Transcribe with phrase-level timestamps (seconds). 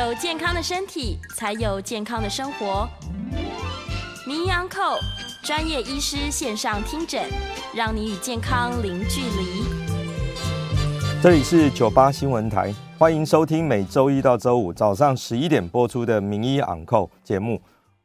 [0.00, 2.88] 有健康的身体，才有健康的生活。
[4.26, 4.98] 名医 Uncle
[5.42, 7.28] 专业医师线上听诊，
[7.74, 9.62] 让你与健康零距离。
[11.22, 17.60] 这里是九八新闻台，欢迎收听每周一到周五早上十一点播出的名医昂扣节目。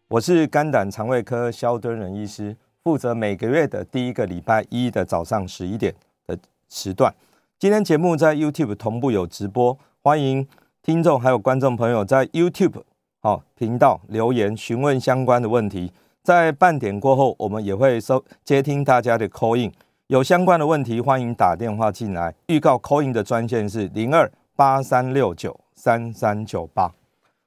[0.09, 5.95] 我是肝胆肠胃科萧敦仁医师，负责每个月的第一个礼拜一的早上十一点
[6.27, 6.37] 的
[6.69, 7.15] 时段。
[7.57, 10.45] 今天节目在 YouTube 同步有直播，欢迎
[10.85, 12.83] 听众还有观众朋友在 YouTube
[13.19, 15.91] 好频道留言询问相关的问题。
[16.21, 19.71] 在半点过后，我们也会收接听大家的 call in，
[20.05, 22.35] 有相关的问题欢迎打电话进来。
[22.45, 26.93] 预告 call in 的专线是零二八三六九三三九八。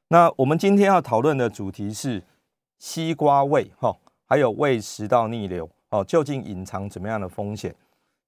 [0.09, 2.21] 那我们今天要讨论的主题是
[2.81, 7.73] 西瓜味哈，还有胃食道逆流哦，究竟隐藏怎么样的风险？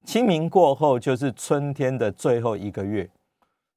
[0.04, 3.10] 清明过后就是春天的最后一个月，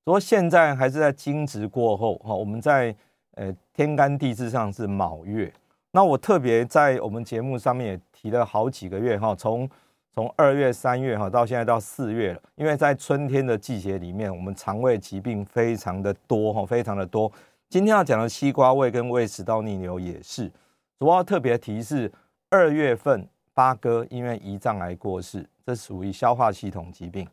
[0.04, 2.34] 不过现在还是在惊蛰过后哈。
[2.36, 2.94] 我们在
[3.36, 5.52] 呃天干地支上是卯月，
[5.92, 9.70] 那我特别在我们节目上面也提了好几个月哈，从
[10.14, 12.42] 从二月、三月哈到现在到四月了。
[12.56, 17.32] 因为在春天的季节里面，我们肠胃疾病非常的多哈，非常的多。
[17.70, 20.52] 今天要讲的西瓜味跟胃食道逆流也是，
[21.00, 22.12] 主要特别提示
[22.50, 25.48] 二月份八哥因为胰脏癌过世。
[25.66, 27.26] 这属于消化系统疾病。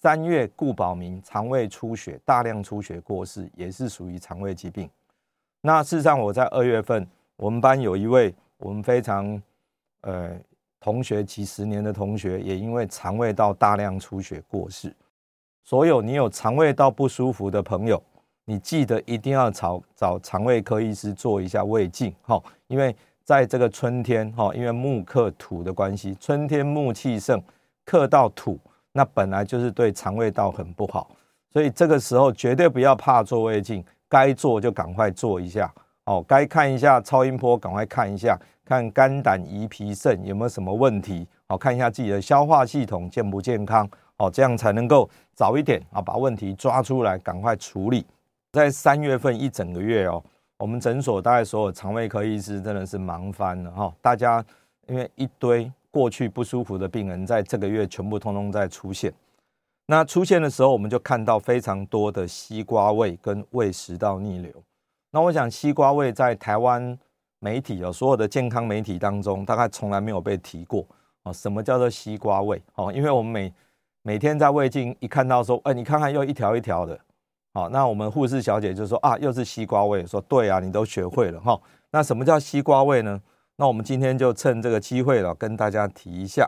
[0.00, 4.88] 三月顾宝明肠胃出血，大量出血过世，也是属于肠胃疾病。
[5.60, 9.42] 那事实上，我在二月份，我们班有一位我们非常
[10.02, 10.30] 呃
[10.78, 14.94] 同学几十年的同学，也因为肠胃道大量出血过世。
[15.64, 18.00] 所有你有肠胃道不舒服的朋友，
[18.44, 22.94] 你记得一定要找找肠胃科医师做一下胃镜，哈，因为
[23.24, 27.42] 在这个春天，哈，因为木克土的关系，春天木气盛。
[27.88, 28.58] 克到土，
[28.96, 31.10] 那本来就是对肠胃道很不好，
[31.52, 35.70] 所以这个时候绝对不要怕做胃镜，该做就赶快做一下
[36.04, 36.24] 哦。
[36.26, 48.06] 该看一下超音波，赶快看一下，看肝胆胰脾肾有没有什么问题，好，看一下自己的消化系统健不健康，哦，这样才能够早一点啊把问题抓出来，赶快处理。
[48.50, 50.24] 在三月份一整个月哦，
[50.56, 54.42] 我们诊所大概所有肠胃科医师真的是忙翻了哈，大家
[54.86, 55.70] 因为一堆。
[55.96, 59.10] 过去不舒服的病人，在这个月全部通通在出现。
[59.86, 64.52] 那出现的时候，我们就看到非常多的西瓜味跟胃食道逆流。
[65.10, 66.98] 那我想，西瓜味在台湾
[67.38, 70.84] 媒体哦，所有的健康媒体当中，大概从来没有被提过
[71.22, 71.32] 哦。
[71.32, 72.60] 什么叫做西瓜味？
[72.74, 73.54] 哦，因为我们每
[74.02, 77.00] 每天在胃镜一看到说，哎，你看看又一条一条的，
[77.54, 80.06] 好，那我们护士小姐就说啊，又是西瓜味。
[80.06, 81.58] 说对啊，你都学会了哈。
[81.90, 83.18] 那什么叫西瓜味呢？
[83.58, 86.46] 那我们今天就趁这个机会了，跟大家提一下，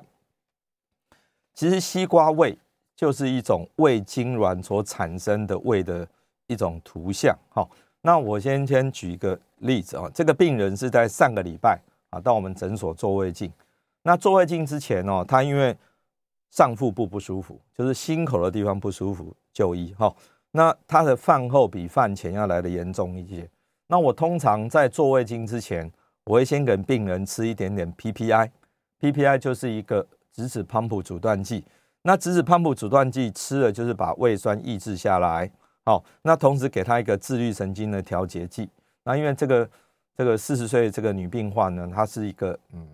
[1.55, 2.59] 其实西瓜味
[2.95, 6.07] 就是一种胃痉挛所产生的胃的
[6.49, 7.35] 一种图像。
[7.49, 7.71] 好，
[8.03, 11.81] 那我先先举一个例子啊，这个病人是在上个礼拜
[12.11, 13.51] 啊到我们诊所做胃镜。
[14.03, 15.75] 那做胃镜之前哦，他因为
[16.51, 19.95] 上腹部不舒服，就是心口的地方不舒服就医。
[19.95, 20.15] 哈，
[20.51, 23.49] 那他的饭后比饭前要来得严重一些。
[23.87, 25.91] 那我通常在做胃镜之前。
[26.29, 31.65] 我会先给病人吃一点点 PPI，PPI 就是一个质子泵阻断剂。
[32.03, 35.51] 那质子泵阻断剂吃了就是把胃酸抑制下来。
[35.87, 38.69] 好，那同时给他一个自律神经的调节剂。
[39.05, 39.71] 那因为这个
[40.15, 42.87] 这个四十岁这个女病患呢，她是一个嗯，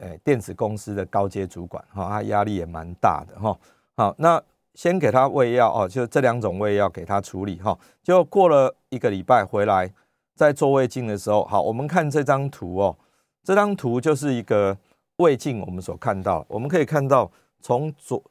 [0.00, 3.58] 诶电子公司的高阶主管哈，她压力也蛮大的哈。
[3.96, 4.42] 好，那
[4.74, 7.78] 先给她胃药哦，就这两种胃药给她处理哈。
[8.02, 9.90] 就过了一个礼拜回来。
[10.34, 12.96] 在做胃镜的时候，好，我们看这张图哦。
[13.44, 14.76] 这张图就是一个
[15.16, 18.22] 胃镜，我们所看到，我们可以看到从左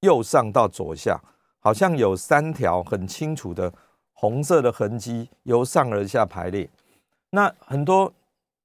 [0.00, 1.20] 右上到左下，
[1.60, 3.72] 好像有三条很清楚的
[4.12, 6.68] 红色的痕迹由上而下排列。
[7.30, 8.12] 那很多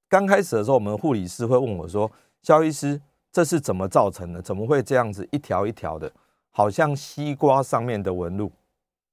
[0.08, 2.10] 刚开始的时候，我们护理师会问我说
[2.42, 3.00] ：“萧医师，
[3.32, 4.42] 这是怎么造成的？
[4.42, 6.10] 怎么会这样子一条一条的，
[6.50, 8.50] 好像西瓜上面的纹路？”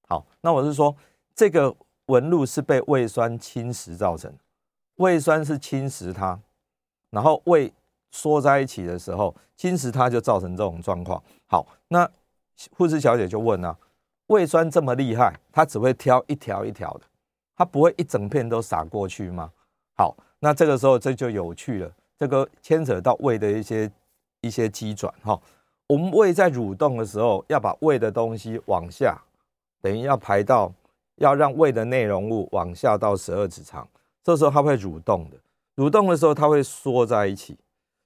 [0.09, 0.95] 好，那我是说
[1.35, 1.73] 这个。
[2.11, 4.29] 纹路是被胃酸侵蚀造成，
[4.97, 6.37] 胃酸是侵蚀它，
[7.09, 7.71] 然后胃
[8.11, 11.23] 缩在一起的时候，侵蚀它就造成这种状况。
[11.47, 12.09] 好，那
[12.75, 13.73] 护士小姐就问啊，
[14.27, 17.01] 胃酸这么厉害，它只会挑一条一条的，
[17.55, 19.49] 它不会一整片都撒过去吗？
[19.95, 23.89] 好，那这个时候这就有趣了，这个牵扯到胃的一些
[24.41, 25.39] 一些机转哈。
[25.87, 29.17] 我们胃在蠕动的时候，要把胃的东西往下，
[29.81, 30.69] 等于要排到。
[31.21, 33.87] 要让胃的内容物往下到十二指肠，
[34.23, 35.37] 这时候它会蠕动的。
[35.75, 37.57] 蠕动的时候，它会缩在一起。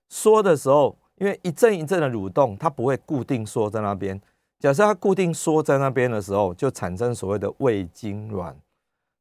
[0.10, 4.22] 缩的时候，因为一阵一阵的蠕动，它不会固定缩在那边。
[4.60, 8.54] 假设它固定缩在那边的时候，就产生所谓的胃痉挛。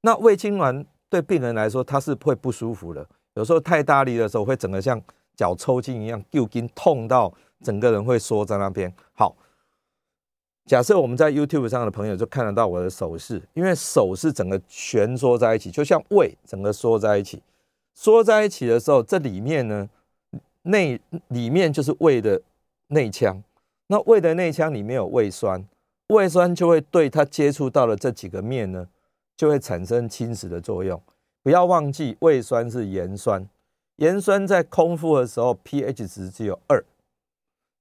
[0.02, 3.06] 那胃痉挛对病人来说，他是会不舒服的。
[3.34, 5.00] 有时候太大力的时候，会整个像
[5.36, 7.32] 脚抽筋一样，又筋痛到
[7.62, 8.92] 整个人会缩在那边。
[9.14, 9.34] 好，
[10.66, 17.42] 假设我们在 YouTube 上的朋友就看得到我的手势，因为手是整个蜷缩在一起，就像胃整个缩在一起。
[17.94, 19.88] 缩在一起的时候，这里面呢，
[20.62, 22.40] 内里面就是胃的
[22.88, 23.42] 内腔。
[23.88, 25.62] 那胃的内腔里面有胃酸，
[26.08, 28.88] 胃酸就会对它接触到的这几个面呢，
[29.36, 31.00] 就会产生侵蚀的作用。
[31.42, 33.46] 不要忘记，胃酸是盐酸，
[33.96, 36.82] 盐酸在空腹的时候 pH 值只有二，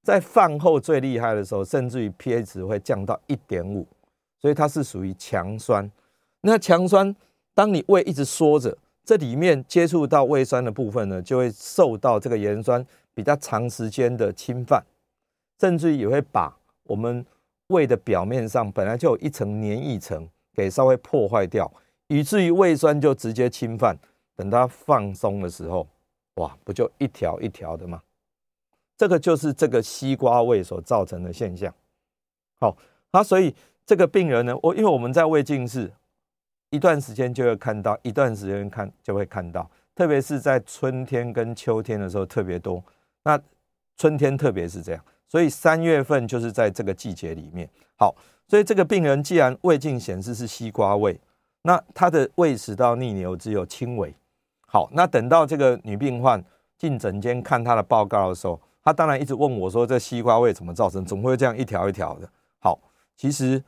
[0.04, 3.86] 在饭后最厉害的时候，甚至于 pH 值会降到一点五，
[4.38, 5.90] 所以它是属于强酸。
[6.42, 7.16] 那强酸，
[7.54, 8.76] 当你胃一直缩着。
[9.06, 14.82] 这里面接触到胃酸的部分呢，就会受到这个盐酸比较长时间的侵犯，
[15.60, 16.54] 甚至于也会把
[16.84, 17.24] 我们
[17.66, 21.70] 胃的表面上本来就有一层黏液层给稍微破坏掉，
[22.06, 23.94] 以至于胃酸就直接侵犯。
[24.36, 25.86] 等它放松的时候，
[26.36, 28.02] 哇，不就一条一条的吗？
[28.96, 31.74] 这个就是这个西瓜胃所造成的现象。
[32.60, 32.76] 好，
[33.12, 33.54] 那所以
[33.84, 35.92] 这个病人呢，我因为我们在胃镜室。
[36.70, 42.82] 一段时间就会看到，一段时间看就会看到，特别是在春天跟秋天的时候特别多。
[43.22, 43.40] 那
[43.96, 47.70] 春天特别是这样，所以三月份就是在这个季节里面。
[47.96, 48.12] 好，
[48.48, 51.16] 所以这个病人既然胃镜显示是西瓜胃，
[51.62, 54.12] 那他的胃食道逆流只有轻微。
[54.66, 56.42] 好，那等到这个女病患
[56.76, 61.04] 进诊间看她的报告的时候，他当然一直问我说：“这西瓜味怎么造成？
[61.04, 62.28] 总会这样一条一条的？”
[62.60, 62.78] 好，
[63.16, 63.60] 其实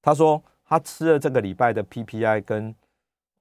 [0.00, 0.42] 他说。
[0.72, 2.72] 他吃了这个礼拜的 PPI 跟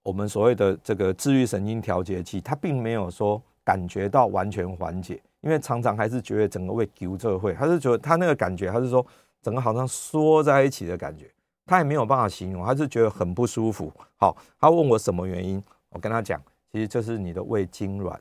[0.02, 9.06] 我们所谓的这个治愈神经调节剂，他并没有说感觉到完全缓解，因为常常还是觉得整个胃揪这会，他是觉得他那个感觉，他是说
[9.44, 11.30] 整个好像缩在一起的感觉，
[11.68, 13.94] 他也没有办法形容，他是觉得很不舒服。
[14.18, 16.42] 好，他问我什么原因，我跟他讲，
[16.72, 18.18] 其实就是你的胃痉挛，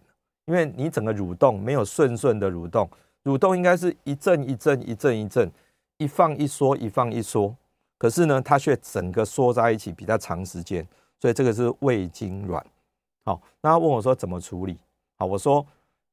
[0.48, 2.88] 因为你整个蠕动没有顺顺的蠕动，
[3.22, 5.52] 蠕动应该是一阵一阵一阵一阵，
[5.98, 7.54] 一放一缩，一放一缩。
[7.98, 10.86] 可是呢，它却整个缩在一起比较长时间，
[11.20, 12.62] 所以这个是胃痉挛。
[13.26, 14.78] 好，那他问我说怎么处理？
[15.18, 15.64] 好，我说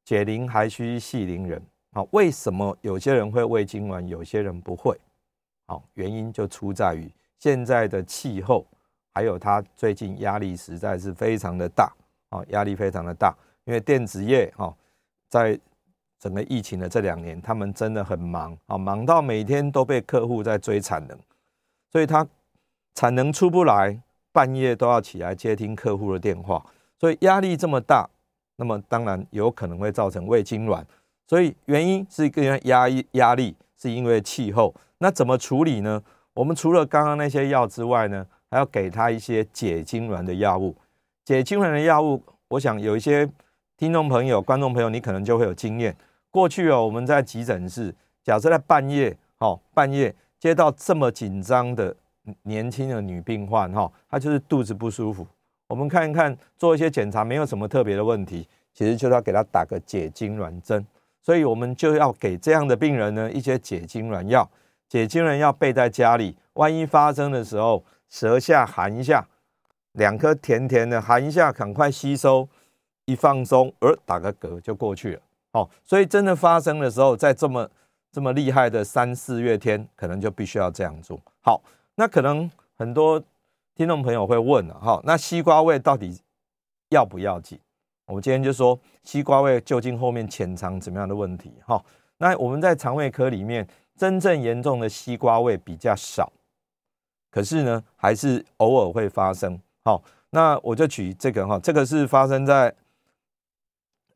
[0.04, 1.62] 解铃还须系铃人。
[1.94, 5.00] 好，为什么有些人会胃痉挛，有些人不会？
[5.68, 7.10] 好，原因就出在于
[7.40, 8.66] 现在的气候，
[9.14, 11.90] 还有他最近压力实在是非常的大。
[12.30, 13.34] 啊，压力非常的大，
[13.66, 14.74] 因为电子业哈，
[15.30, 15.60] 在
[16.20, 21.18] 整个疫情的这两年，他们真的很忙啊，忙到每天都被客户在追产能。
[21.92, 22.28] 所以他
[22.94, 24.00] 产能出不来，
[24.32, 26.66] 半夜都要起来接听客户的电话，
[27.00, 28.10] 所以压力这么大，
[28.58, 30.84] 那么当然有可能会造成胃痉挛。
[31.28, 34.74] 所以原因是因为压抑压力，是因为气候。
[35.00, 36.02] 那怎么处理呢？
[36.34, 40.76] 我们除了刚刚那些药之外呢，还要给他一些解痉挛的药物。
[41.24, 43.28] 解痉挛的药物，我想有一些
[43.78, 45.94] 听众朋友、观众朋友，你可能就会有经验。
[46.32, 47.94] 过去哦，我们在急诊室，
[48.24, 50.16] 假设在半夜，哦，半夜。
[50.40, 51.94] 接到这么紧张的
[52.44, 55.28] 年轻的女病患，哈，她就是肚子不舒服。
[55.68, 60.86] 我们看一看，做一些检查，没有什么特别的问题，其实就要给她打个解痙攣针。
[61.22, 64.50] 所以我们就要给这样的病人呢一些解痙攣药。
[64.88, 69.28] 解痙攣药备在家里，万一发生的时候，舌下含一下，
[69.94, 72.48] 两颗甜甜的含一下，赶快吸收，
[73.06, 75.22] 一放松，呃，打个嗝就过去了。
[75.54, 77.70] 哦，所以真的发生的时候，在这么。
[78.12, 81.20] 这么厉害的三四月天，可能就必须要这样做。
[81.42, 81.62] 好，
[81.96, 83.22] 那可能很多
[83.76, 86.18] 听众朋友会问了，哈，那西瓜味到底
[86.92, 87.60] 要不要紧？
[88.06, 91.52] 我们今天就说西瓜味究竟后面潜藏怎么样的问题？
[91.66, 91.84] 哈，
[92.18, 96.32] 那我们在肠胃科里面，真正严重的西瓜味比较少，
[97.30, 99.60] 可是呢，还是偶尔会发生。
[99.84, 102.74] 好，那我就举这个哈，这个是发生在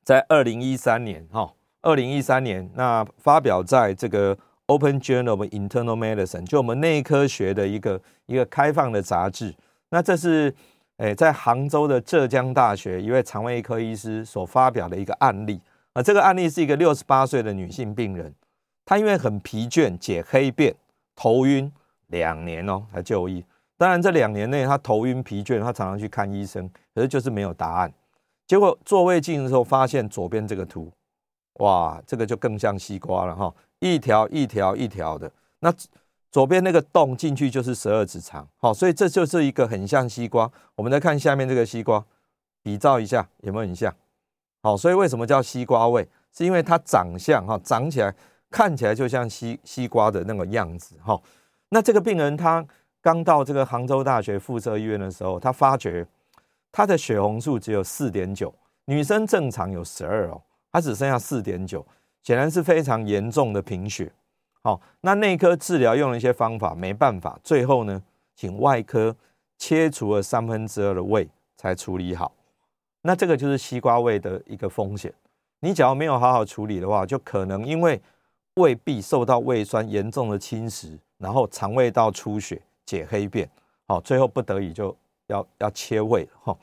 [0.03, 1.53] 在二零一三年哈。
[1.82, 9.56] 二零一三年，那发表在这个 Open Journal of Internal Medicine，就我们内科学的一个一个开放的杂志。
[9.89, 10.53] 那这是
[10.98, 15.62] 诶，在杭州的浙江大学一位肠胃科医师所发表的一个案例
[15.94, 16.03] 啊。
[16.03, 18.36] 这个案例是一个六十八岁的女性病人，
[18.84, 20.75] 她因为很疲倦、解黑便、
[21.15, 21.72] 头晕，
[22.08, 23.41] 两年哦才就医。
[23.77, 27.94] 当然，这两年内她头晕疲倦，她常常去看医生，可是就是没有答案。
[28.50, 30.91] 结果做胃镜的时候，发现左边这个图。
[31.60, 35.32] 哇，这个就更像西瓜了哈，一条一条一条的。
[35.60, 35.72] 那
[36.32, 40.51] 左边那个洞进去就是十二指肠，好，所以这就是一个很像西瓜。
[40.74, 42.03] 我们再看下面这个西瓜，
[42.63, 43.94] 比照一下有没有很像？
[44.63, 46.08] 好，所以为什么叫西瓜胃？
[46.36, 48.12] 是因为它长相哈，长起来
[48.50, 51.22] 看起来就像西西瓜的那个样子哈。
[51.70, 52.65] 那这个病人他
[53.00, 56.08] 刚到这个杭州大学附设医院的时候，他发觉
[56.71, 58.53] 他的血红素只有四点九，
[58.85, 61.85] 女生正常有十二哦，他只剩下四点九，
[62.23, 64.11] 显然是非常严重的贫血。
[64.61, 68.01] 好，那内科治疗用了一些方法，没办法，最后呢，
[68.35, 69.15] 请外科
[69.57, 72.31] 切除了三分之二的胃才处理好。
[73.01, 75.13] 那这个就是西瓜胃的一个风险，
[75.61, 77.99] 你只要没有好好处理的话，就可能因为
[78.55, 83.49] 胃壁受到胃酸严重的侵蚀，然后肠胃道出血、解黑便，
[83.88, 84.95] 好，最后不得已就
[85.29, 86.57] 要要切胃了哈。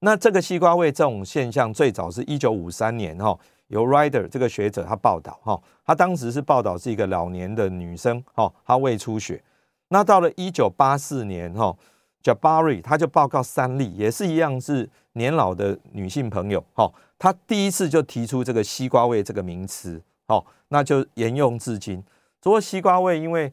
[0.00, 3.38] 那这个西瓜胃这种现象，最早是一九五三年哈。
[3.68, 9.42] 由 Rider 这个学者他报道哈，他当时是报道是一个老年的女生哈，她胃出血。
[9.88, 11.74] 那到了一九八四年哈
[12.22, 22.02] ，Jabari 他就报告三例，也是一样是年老的女性朋友哈，他第一次就提出这个西瓜胃这个名词，好，那就沿用至今。
[22.42, 23.50] 不过西瓜胃，因为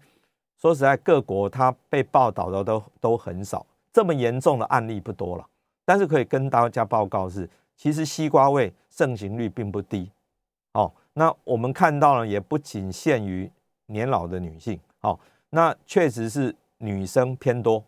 [0.60, 5.48] 说实在，各国它被报道的都都很少，这么严重的案例不多了。
[5.86, 7.50] 但是可以跟大家报告是。
[7.82, 10.12] 其实西瓜胃盛行率并不低，
[10.74, 13.50] 哦，那我们看到了，也不仅限于
[13.86, 15.18] 年老的女性，哦，
[15.52, 17.82] 那确实是女生偏多。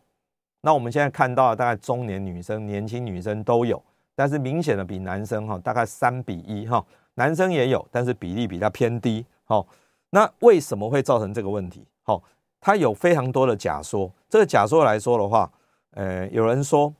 [0.61, 3.83] 那我们现在看到的大概中年女生、年轻女生都有，
[4.15, 6.81] 但是明显的比男生哈，大概三比一哈，
[7.15, 9.25] 男生也有，但是比例比较偏低。
[9.43, 9.67] 好，
[10.11, 11.85] 那为什么会造成这个问题？
[12.03, 12.23] 好，
[12.61, 14.09] 它有非常多的假说。
[14.29, 15.51] 这个假说来说的话，
[15.91, 16.93] 呃，有人说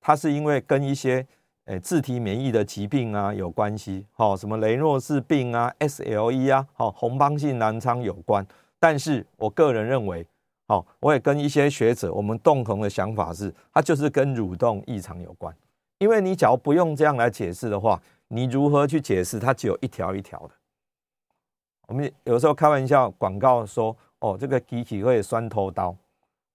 [0.00, 1.26] 它是因为跟一些
[1.66, 8.44] 诶，自体免疫的疾病啊有关系，好，什么雷诺氏病啊、SLE 啊，好，红斑性狼疮有关。
[8.80, 10.26] 但是我个人认为，
[10.66, 15.54] 好，我也跟一些学者，我们共同的想法是，它就是跟蠕动异常有关。
[15.98, 20.54] 因为你假如不用这样来解释的话，你如何去解释它只有一条一条的？
[21.86, 25.94] 我们有时候开玩笑，广告说，哦，这个机器会酸头刀，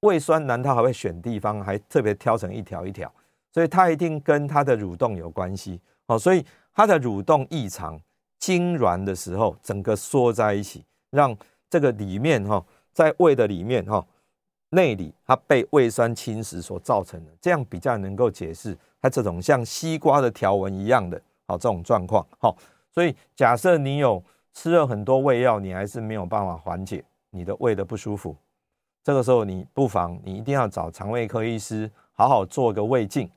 [0.07, 3.11] 胃酸难道还会选地方，还特别挑成一条一条？
[3.51, 7.99] 所以它一定跟它的蠕动有关系，好，所以它的蠕动异常，
[8.39, 11.35] 痉挛的时候，整个缩在一起，让
[11.69, 14.05] 这个里面哈，在胃的里面哈，
[14.69, 22.55] 内里它被胃酸侵蚀所造成的，这样比较能够解释它这种像西瓜的条纹一样的，好，这种状况，好，
[22.91, 24.23] 所以假设你有
[24.53, 28.35] 吃了很多胃药，你还是没有办法缓解你的胃的不舒服，
[29.07, 33.31] 这个时候你不妨你一定要找肠胃科医师，好好做个胃镜。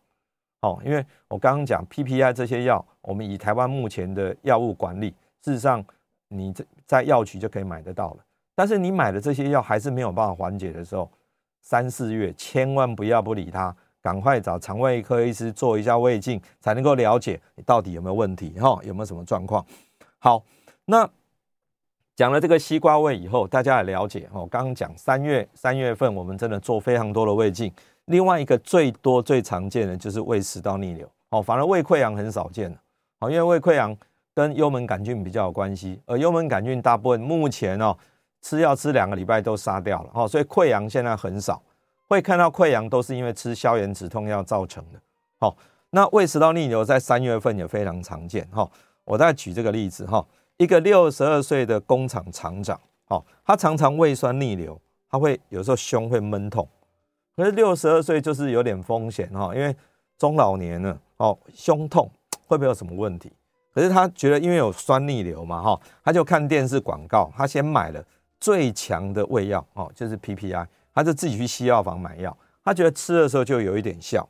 [0.62, 5.10] 哦，因为我刚刚讲 PPI 这些药，我们以台湾目前的药物管理，
[5.44, 5.84] 事实上
[6.26, 8.16] 你在在药局就可以买得到了。
[8.56, 11.08] 但是你买的这些药还是没有办法缓解的时候，
[11.62, 13.72] 三四月千万不要不理它，
[14.02, 19.64] 赶快找肠胃科医师做一下胃镜，才能够了解你到底有没有问题，哈，有没有什么状况。
[20.18, 20.42] 好，
[20.84, 21.08] 那
[22.20, 24.46] 讲了这个西瓜胃以后，大家也了解哦。
[24.50, 27.72] 刚刚讲三月三月份，我们真的做非常多的胃镜。
[28.04, 32.70] 另外一个最多最常见的就是胃食道逆流，哦，反而胃溃疡很少见，
[33.20, 33.96] 哦，因为胃溃疡
[34.34, 37.96] 跟幽门杆菌比较有关系，而幽门杆菌大部分目前哦
[38.42, 41.62] 吃药吃两个礼拜都杀掉了，哦，所以溃疡现在很少，
[42.06, 45.00] 会看到溃疡都是因为吃消炎止痛药造成的，
[45.38, 45.56] 好，
[45.88, 48.70] 那胃食道逆流在三月份也非常常见，哈，
[49.04, 50.22] 我再举这个例子，哈，
[50.60, 54.78] 一个六十二岁的工厂厂长，哦，他常常胃酸逆流，
[55.10, 56.68] 他会有时候胸会闷痛。
[57.34, 59.74] 可是六十二岁就是有点风险哈，因为
[60.18, 62.10] 中老年了哦，胸痛
[62.46, 63.32] 会不会有什么问题？
[63.72, 68.04] 可是他觉得因为有酸逆流嘛哈，他就看电视广告，他先买了
[68.38, 74.28] 最强的胃药哦，就是 PPI，他就自己去西药房买药，他觉得吃的时候就有一点效，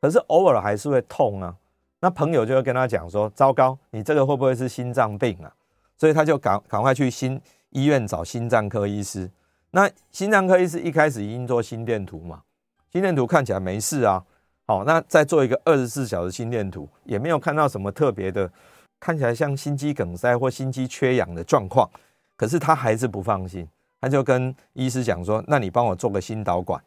[0.00, 1.54] 可是偶尔还是会痛啊。
[2.02, 5.54] 那朋友就会跟他讲说：糟糕，你这个会不会是心脏病啊？
[5.96, 7.40] 所以他就赶赶快去新
[7.70, 9.30] 医院找心脏科医师。
[9.70, 12.42] 那心脏科医师一开始已经做心电图嘛，
[12.90, 14.20] 心电图看起来没事啊，
[14.66, 18.50] 好，那再做一个二十四小时心电图，也没有看到什么特别的，
[18.98, 21.88] 看起来像心肌梗塞或心肌缺氧的状况，
[22.36, 23.64] 可是他还是不放心，
[24.00, 26.82] 他就跟医师讲说，那你帮我做个心导管，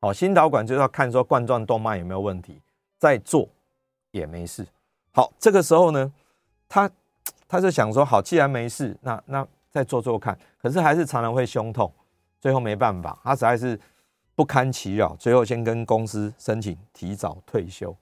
[0.00, 2.60] 好，心导管就是要看说冠状动脉有没有问题，
[2.98, 3.48] 再做
[4.10, 4.66] 也没事，
[5.12, 6.12] 好，这个时候呢，
[6.68, 6.90] 他
[7.48, 11.92] 他就想说，好，既然没事，那那再做做看，可是还是常常会胸痛。
[12.40, 13.78] 最后没办法，他实在是
[14.34, 17.94] 不堪其扰，最后先跟公司申请提早退休。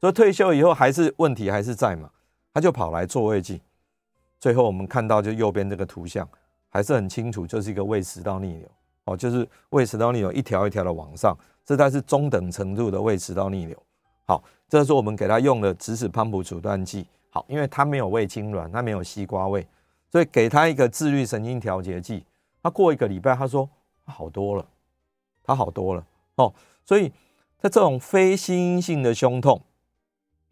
[0.00, 2.10] 所以退休以后还是问题还是在嘛，
[2.52, 3.60] 他就跑来做胃镜。
[4.40, 6.26] 最后我们看到就右边这个图像
[6.70, 8.68] 还是很清楚，就是一个胃食道逆流
[9.04, 13.82] 哦，就是胃食道逆流一条一条的往上，这才是中等程度的胃食道逆流。
[14.26, 17.06] 好，这是我们给他用的质子泵浦阻断剂。
[17.30, 19.66] 好，因为他没有胃痉挛，他没有西瓜胃，
[20.10, 22.24] 所以给他一个自律神经调节剂。
[22.62, 23.68] 他过一个礼拜，他说
[24.04, 24.64] 好多了，
[25.42, 26.54] 他好多了哦。
[26.84, 27.12] 所以
[27.58, 29.60] 他这种非心因性的胸痛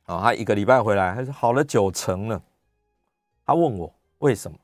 [0.04, 2.42] 啊，他一个礼拜回来，他说好了九成了。
[3.46, 4.58] 他问我为什么？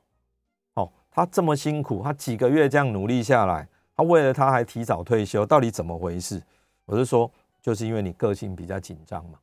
[0.75, 6.41] 哦，他这么辛苦，他几个月这样努力下来，他为了他还提早退休，到底怎么回事？
[6.85, 9.37] 我就说，就是因为你个性比较紧张嘛，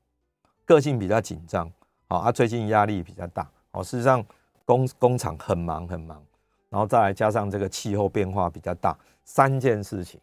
[0.64, 1.70] 个性比较紧张，
[2.08, 4.24] 啊，他最近压力比较大，哦，事实上
[4.64, 6.24] 工工厂很忙很忙，
[6.70, 10.18] 然后再来加上这个气候变化比较大，三件事情，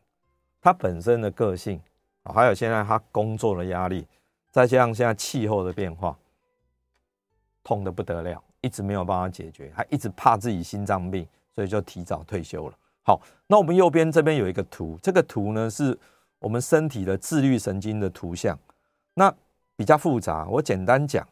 [0.59, 1.79] 他本身的个性，
[2.23, 4.07] 还有现在他工作的压力，
[4.49, 6.17] 再加上现在气候的变化，
[7.63, 12.75] 痛得不得了，一直没有办法解决，还一直怕自己心脏病，所以就提早退休了。
[13.03, 15.95] 好，那我们右边这边有一个图，这个图呢是。
[16.43, 18.59] 我们身体的自律神经的图像，
[19.13, 19.33] 那
[19.77, 20.45] 比较复杂。
[20.49, 21.25] 我简单讲，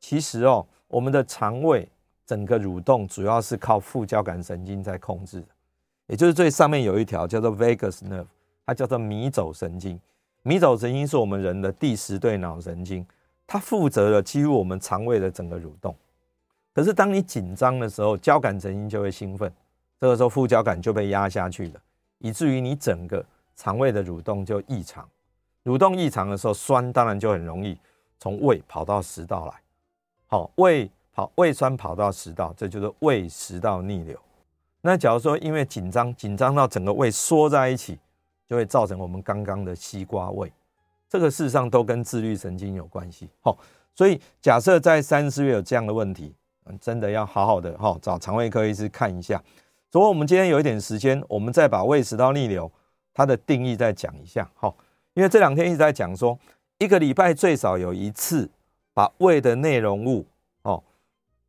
[0.00, 1.86] 其实哦，我们的肠胃
[2.24, 5.44] 整个蠕动主要是靠副交感神经在控制，
[6.06, 8.24] 也就是最上面有一条叫做 vagus nerve，
[8.64, 10.00] 它叫做迷走神经。
[10.42, 13.06] 迷走神经是我们人的第十对脑神经，
[13.46, 15.94] 它负责了几乎我们肠胃的整个蠕动。
[16.72, 19.52] 可是当你紧张的时候，交感神经就会兴奋，
[20.00, 21.80] 这个时候副交感就被压下去了，
[22.20, 23.22] 以至于你整个。
[23.56, 25.08] 肠胃的蠕动就异常，
[25.64, 27.78] 蠕动异常的时候，酸当然就很容易
[28.18, 29.52] 从胃跑到食道来。
[30.26, 34.18] 好，胃跑胃酸跑到食道，这就是胃食道逆流。
[34.80, 37.98] 那假如说因为紧张，紧张到整个胃缩在一起，
[38.48, 40.52] 就会造成我们刚刚的西瓜胃。
[41.08, 43.28] 这个事实上都跟自律神经有关系。
[43.40, 43.56] 好，
[43.94, 46.34] 所以假设在三四月有这样的问题，
[46.80, 49.40] 真的要好好的哈找肠胃科医师看一下。
[49.92, 52.70] 所以我们今天有一点时间，我们再把胃食道逆流。
[53.14, 54.74] 它的定义再讲一下，好，
[55.14, 56.36] 因为这两天一直在讲说，
[56.78, 58.50] 一个礼拜最少有一次
[58.92, 60.26] 把胃的内容物
[60.62, 60.82] 哦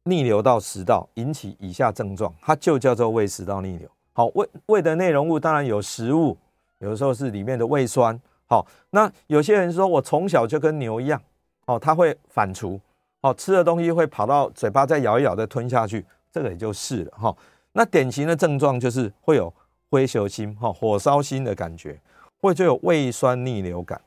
[0.03, 3.89] 逆流到食道，引起以下症状，它就叫做胃食道逆流。
[4.13, 6.37] 好，胃胃的内容物当然有食物，
[6.77, 8.17] 有的时候是里面的胃酸。
[8.45, 11.19] 好，那有些人说我从小就跟牛一样，
[11.65, 12.79] 哦，他会反刍，
[13.21, 17.35] 哦，吃的东西会跑到嘴巴再咬一咬再吞下去，这个也就是了哈。
[17.71, 19.51] 那典型的症状就是会有。
[19.89, 21.99] 灰球心哈，火烧心的感觉，
[22.41, 24.01] 或者有胃酸逆流感，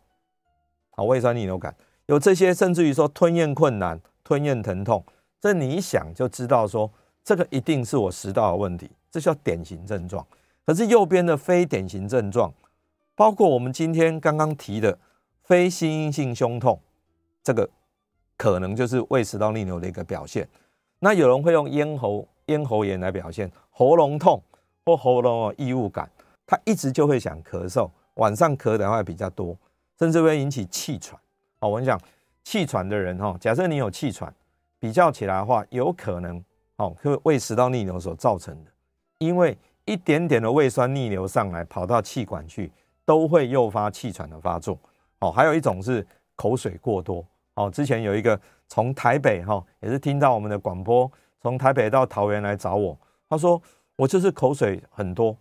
[0.90, 1.74] 好，胃酸逆流感
[2.06, 5.02] 有这些，甚至于说吞咽困难、吞咽疼痛，
[5.40, 6.90] 这你一想就知道说
[7.22, 10.26] 这个一定是我食道的问题，这叫典型症状。
[10.66, 12.52] 可是右边的非典型症状，
[13.14, 14.98] 包括我们今天刚刚提的
[15.44, 16.78] 非心因性胸痛，
[17.42, 17.68] 这个
[18.36, 20.46] 可能就是胃食道逆流的一个表现。
[20.98, 24.42] 那有人会用咽喉咽喉炎来表现，喉咙痛。
[24.96, 26.10] 喉咙有异物感，
[26.46, 29.56] 他一直就会想咳嗽，晚上咳的话比较多，
[29.98, 31.18] 甚至会引起气喘。
[31.60, 32.00] 哦，我跟你讲，
[32.44, 34.32] 气喘的人哈，假设你有气喘，
[34.78, 36.42] 比较起来的话，有可能
[36.76, 38.70] 哦，是胃食道逆流所造成的，
[39.18, 42.70] 因为一点点的胃酸逆流上来，跑到气管去，
[43.04, 44.78] 都会诱发气喘的发作。
[45.18, 47.24] 哦，还有一种是口水过多。
[47.54, 51.10] 哦，之前有一个从台北哈，也是听到我们的广播，
[51.42, 52.98] 从台北到桃园来找我，
[53.28, 53.60] 他说。
[53.98, 55.36] 我就是口水很多，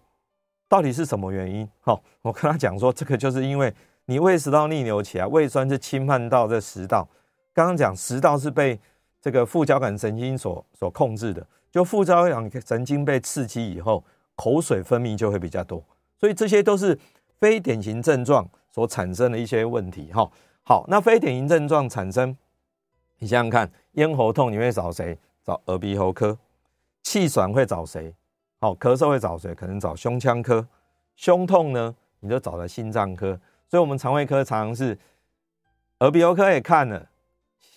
[0.68, 1.70] 到底是什么原因？
[1.82, 3.72] 哈，我跟他讲说，这个就是因为
[4.06, 7.08] 你胃食道逆流起来，胃酸是侵犯到这食道。
[7.54, 8.80] 刚刚讲食道是被
[9.22, 14.04] 这个副交感神经所所控制的，就副交感神经被刺激以后，
[14.36, 15.84] 口水分泌就会比较多。
[16.20, 16.98] 所以这些都是
[17.40, 20.12] 非典型症状所产生的一些问题。
[20.12, 20.28] 哈，
[20.64, 22.36] 好，那非典型症状产生，
[23.20, 25.16] 你想想看，咽喉痛你会找谁？
[25.46, 26.36] 找耳鼻喉科。
[27.04, 28.14] 气喘会找谁？
[28.60, 29.54] 好，咳嗽会找谁？
[29.54, 30.68] 可能找胸腔科。
[31.16, 33.40] 胸痛呢，你就找了心脏科。
[33.70, 34.98] 所以，我们肠胃科常常是
[36.00, 37.08] 耳鼻喉科也看了，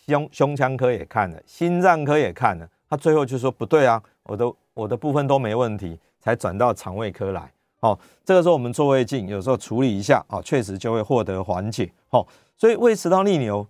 [0.07, 2.67] 胸胸腔科也看了，心脏科也看了。
[2.89, 7.53] 他最后就说不对啊，我的我的部分都没问题，才转到肠胃科来。
[7.81, 11.93] 哦，这个时候我们做胃镜，有时候处理一下，哦，确实就会获得缓解。
[12.09, 13.67] 哦，所以胃食道逆流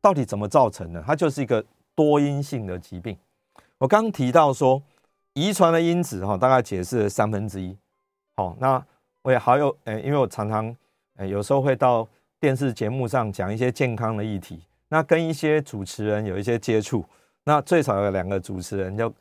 [0.00, 1.02] 到底怎么造成的？
[1.04, 1.64] 它就是一个
[1.96, 3.16] 多因性的疾病。
[3.78, 4.80] 我刚提到说。
[5.36, 7.76] 遗传的因子哈，大概解释了三分之一。
[8.36, 8.82] 好，那
[9.20, 10.74] 我也好友诶，因为我常常
[11.18, 12.08] 诶有时候会到
[12.40, 17.04] 电视节目上讲一些健康的议题，那跟一些主持人有一些接触，
[17.44, 19.12] 那最少有两个主持人就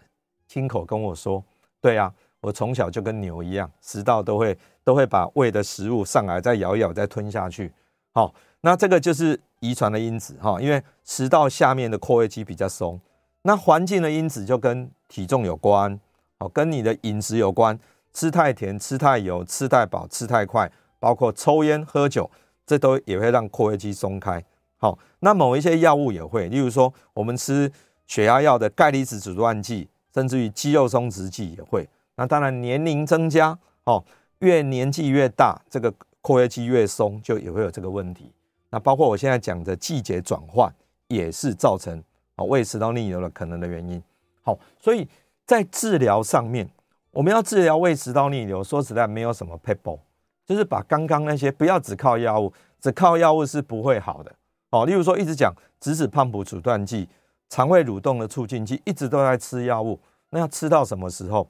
[0.48, 1.44] 亲口跟我说
[1.82, 7.70] ：“对啊，我从小就跟牛一样，食道都会都会把胃的食物上来，再咬一咬，再吞下去。”
[8.16, 12.98] 好，那这个就是遗传的因子哈，因为食道下面的括约肌比较松。
[13.42, 16.00] 那环境的因子就跟体重有关。
[16.38, 17.78] 好，跟你的饮食有关，
[18.14, 20.70] 吃太甜、吃太油、吃太饱、吃太快，
[21.00, 22.30] 包括抽烟、喝酒，
[22.66, 24.44] 这都也会让括约肌松开。
[24.78, 27.72] 好，那某一些药物也会，例如说我们吃
[28.08, 31.88] 血压药的钙离子阻断剂，甚至于肌肉松弛剂也会。
[32.16, 34.04] 那当然年龄增加，哦，
[34.40, 38.32] 越年纪越大，这个括约肌越松，就也会有这个问题。
[38.70, 40.74] 那包括我现在讲的季节转换，
[41.08, 42.04] 也是造成
[42.36, 44.02] 啊胃食道逆流的可能的原因。
[44.44, 45.08] 好，所以
[45.46, 46.70] 在治疗上面，
[47.12, 50.00] 我们要治疗胃食道逆流，说实在没有什么撇步，
[50.46, 54.32] 就是把刚刚那些不要只靠药物，只靠药物是不会好的。
[54.72, 57.08] 哦，例如说一直讲质子胖普阻断剂、
[57.50, 60.00] 肠胃蠕动的促进剂，一直都在吃药物，
[60.32, 61.48] 那要吃到什么时候？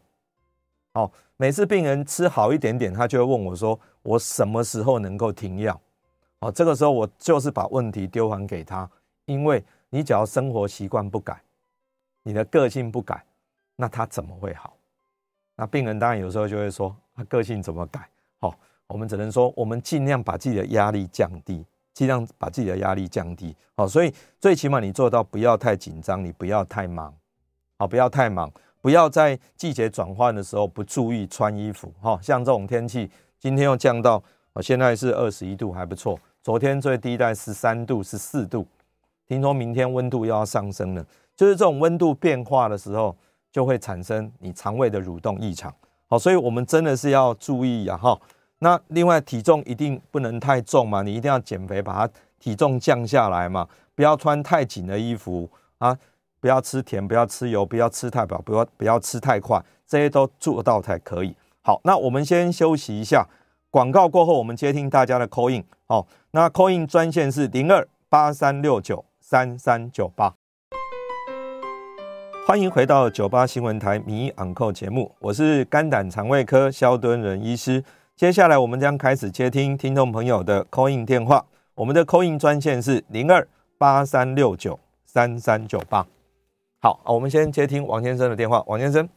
[0.93, 5.79] 哦，每次病人吃好一点点，他就会问我说：“我什么时候能够停药？”
[6.39, 8.89] 哦，这个时候我就是把问题丢还给他，
[9.25, 11.41] 因为你只要生活习惯不改。
[12.23, 13.23] 你的个性不改，
[13.75, 14.75] 那他怎么会好？
[15.55, 18.07] 那病人当然有时候就会说，他个性怎么改？
[18.39, 18.53] 好，
[18.87, 23.55] 我们只能说，我们尽量把自己的压力降低，尽量把自己的压力降低。
[23.75, 27.13] 好，所以最起码你做到不要太紧张，你不要太忙，
[27.77, 31.93] 好，不要太忙，不要在季节转换的时候不注意穿衣服。
[32.01, 33.09] 哈，像这种天气，
[33.39, 34.21] 今天又降到，
[34.61, 36.19] 现在是二十一度，还不错。
[36.43, 38.67] 昨天最低在十三度、十四度，
[39.25, 41.05] 听说明天温度又要上升了。
[41.35, 43.15] 就是这种温度变化的时候，
[43.55, 45.73] 就会产生你肠胃的蠕动异常。
[46.09, 47.95] 好，所以我们真的是要注意啊！
[47.95, 48.19] 哈，
[48.59, 53.65] 那另外体重一定不能太重嘛，你一定要减肥，把它体重降下来嘛。
[53.95, 55.97] 不要穿太紧的衣服啊，
[56.41, 61.33] 不要吃甜，不要吃油，不要吃太饱，不要不要吃太快，这些都做到才可以。
[61.61, 63.25] 好，那我们先休息一下，
[63.69, 65.63] 广告过后我们接听大家的 call in。
[65.87, 70.35] 好，那 call in 专线是零二八三六九三三九八。
[72.47, 77.83] 欢迎回到九八新闻台名医昂扣节目，我是肝胆肠胃科肖敦仁医师。
[78.15, 83.45] 接下来我们将开始接听听众朋友的 call in 电话，我们的 call in 专线是零二
[83.79, 86.05] 八三六九三三九八。
[86.83, 88.63] 好，我们先接听王先生的电话。
[88.67, 89.09] 王先生，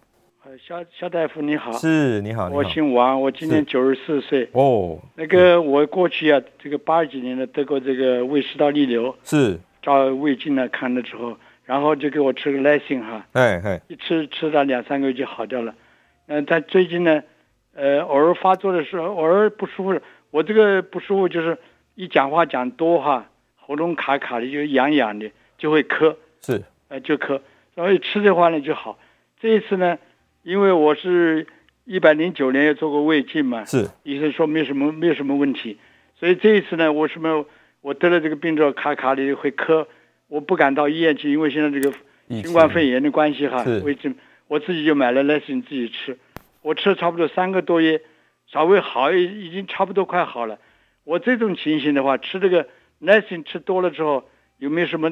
[0.66, 4.48] 萧萧大夫你好，是你好，你好，我姓王，我今年九十四岁。
[4.52, 11.36] 哦，那个我过去啊，这个八十几年的得过这个胃食道逆流，是照胃镜来看的时候。
[11.68, 15.74] 然后就给我吃个耐心哈，哎哎，一吃吃了两三个月就好掉了。
[16.26, 17.22] 嗯，但最近呢，
[17.74, 20.00] 呃，偶尔发作的时候，偶尔不舒服。
[20.30, 21.58] 我这个不舒服就是
[21.94, 26.16] 一讲话讲多哈，喉咙卡卡的，就痒痒的，就会咳。
[26.40, 27.38] 是，呃，就咳。
[27.74, 28.98] 所以吃的话呢就好。
[29.38, 29.98] 这一次呢，
[30.44, 31.46] 因为我是
[31.84, 35.78] 一百零九年也做过胃镜嘛，是，医生说没什么没有什么问题。
[36.18, 37.44] 所以这一次呢，我什么
[37.82, 39.84] 我得了这个病之后卡卡的会咳。
[40.28, 41.96] 我不敢到医院去，因为现在这个
[42.28, 44.14] 新冠肺炎的关系哈，胃镜
[44.46, 46.16] 我自己就买了耐心自己吃，
[46.62, 48.00] 我吃了差不多三个多月，
[48.46, 50.58] 稍微好已已经差不多快好了。
[51.04, 52.66] 我这种情形的话，吃这个
[52.98, 54.24] 耐心吃多了之后，
[54.58, 55.10] 有没有什么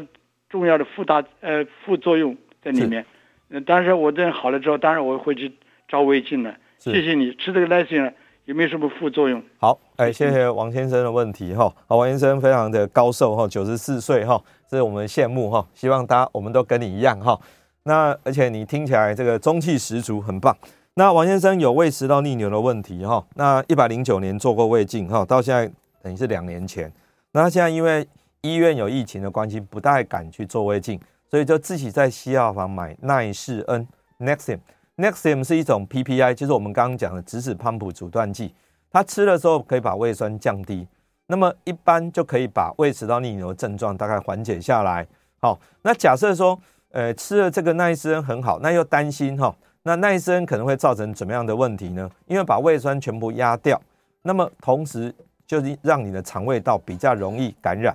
[0.48, 3.04] 重要的附大呃副作用在里面？
[3.48, 5.52] 嗯，但是我这好了之后，当然我会去
[5.88, 6.54] 照胃镜了。
[6.78, 8.12] 谢谢你，吃这个耐心
[8.44, 9.42] 有没有什么副作用？
[9.58, 11.72] 好，哎，谢谢王先生的问题哈。
[11.86, 14.42] 好，王先生非常的高寿哈，九十四岁哈。
[14.68, 17.38] 这是我们羡慕哈，希望大家我们都跟你一样哈。
[17.84, 20.56] 那而且你听起来这个中气十足，很棒。
[20.94, 23.24] 那王先生有胃食道逆流的问题哈。
[23.34, 25.70] 那一百零九年做过胃镜哈，到现在
[26.02, 26.92] 等于是两年前。
[27.32, 28.06] 那现在因为
[28.40, 30.98] 医院有疫情的关系，不太敢去做胃镜，
[31.30, 33.86] 所以就自己在西药房买奈士恩
[34.18, 34.58] Nexium。
[34.96, 38.54] Nexium 是一种 PPI，就是我们刚刚讲的质子胖普阻断剂，
[38.90, 40.88] 它吃的时候可以把胃酸降低。
[41.26, 45.06] 那么一般就可以把胃食道逆流的症状大概缓解下来。
[45.40, 46.58] 好，那假设说，
[46.90, 52.08] 呃，吃了这个奈斯恩很好，那又担心哈，那奈斯恩可能会造成怎么样的问题呢？
[52.26, 53.80] 因为把胃酸全部压掉，
[54.22, 55.14] 那么同时
[55.46, 57.94] 就是让你的肠胃道比较容易感染。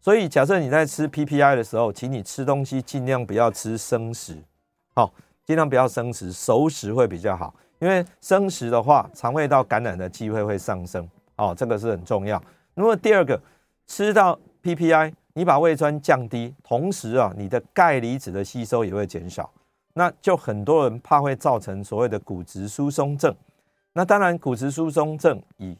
[0.00, 4.36] 所以假设你在吃 PPI 的时候，请你吃东西尽量不要吃生食，
[4.94, 5.12] 好，
[5.44, 11.08] 尽量不要生食，熟食会比较好，因为生食的话，肠胃道感染的机会会上升。
[11.36, 12.40] 哦，这个是很重要。
[12.78, 13.40] 那么第二个，
[13.86, 19.50] 吃到 PPI，你把胃酸降低，同时啊，你的钙离子的吸收也会减少，
[19.94, 23.34] 那就很多人怕会造成所谓的骨质疏松症。
[23.94, 25.74] 那当然，骨质疏松症以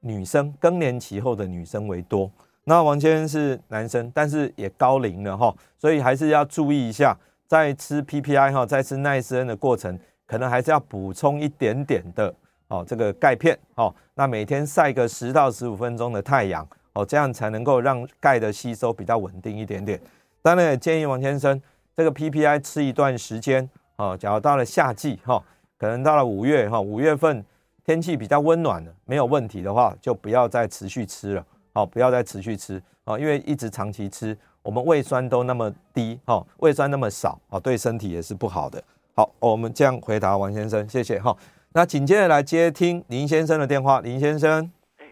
[0.00, 2.30] 女生更年期后的女生为多。
[2.64, 7.14] 那王先生是男生，但是也高龄了哈，所以还是要注意一下，
[7.46, 12.34] 在吃 PPI 哈，在吃奈斯恩的过程，可能还是要补充一点点的。
[12.72, 20.00] 哦，这个钙片哦，那每天晒个十到十五分钟的太阳哦，这样才能够让钙的吸收比较稳定一点点。
[20.40, 21.60] 当然也建议王先生
[21.94, 25.42] 这个 PPI 吃一段时间哦，假如到了夏季哈，
[25.76, 27.44] 可能到了五月哈，五月份
[27.84, 38.82] 天气比较温暖了，没有问题的话，就不要再持续吃了哦，不要再持续吃哦，因为一直长期吃，我们胃酸都那么低哦，胃酸那么少哦，对身体也是不好的。
[39.14, 41.36] 好，我们这样回答王先生，谢谢哈。
[41.74, 44.70] 那紧接着来接听林先生的电话，林先生。
[44.98, 45.06] 哎，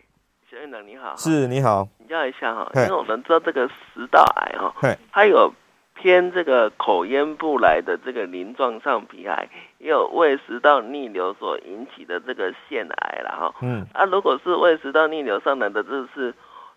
[1.03, 5.53] 好，是你好，请教一下哈，因为我们知道这个食道癌哈，它有
[5.95, 13.55] 偏这个口咽部来的这个鳞状上皮癌，也有胃食道逆流所引起的这个腺癌了哈。
[13.63, 16.35] 嗯，啊，如果是胃食道逆流上来的，这是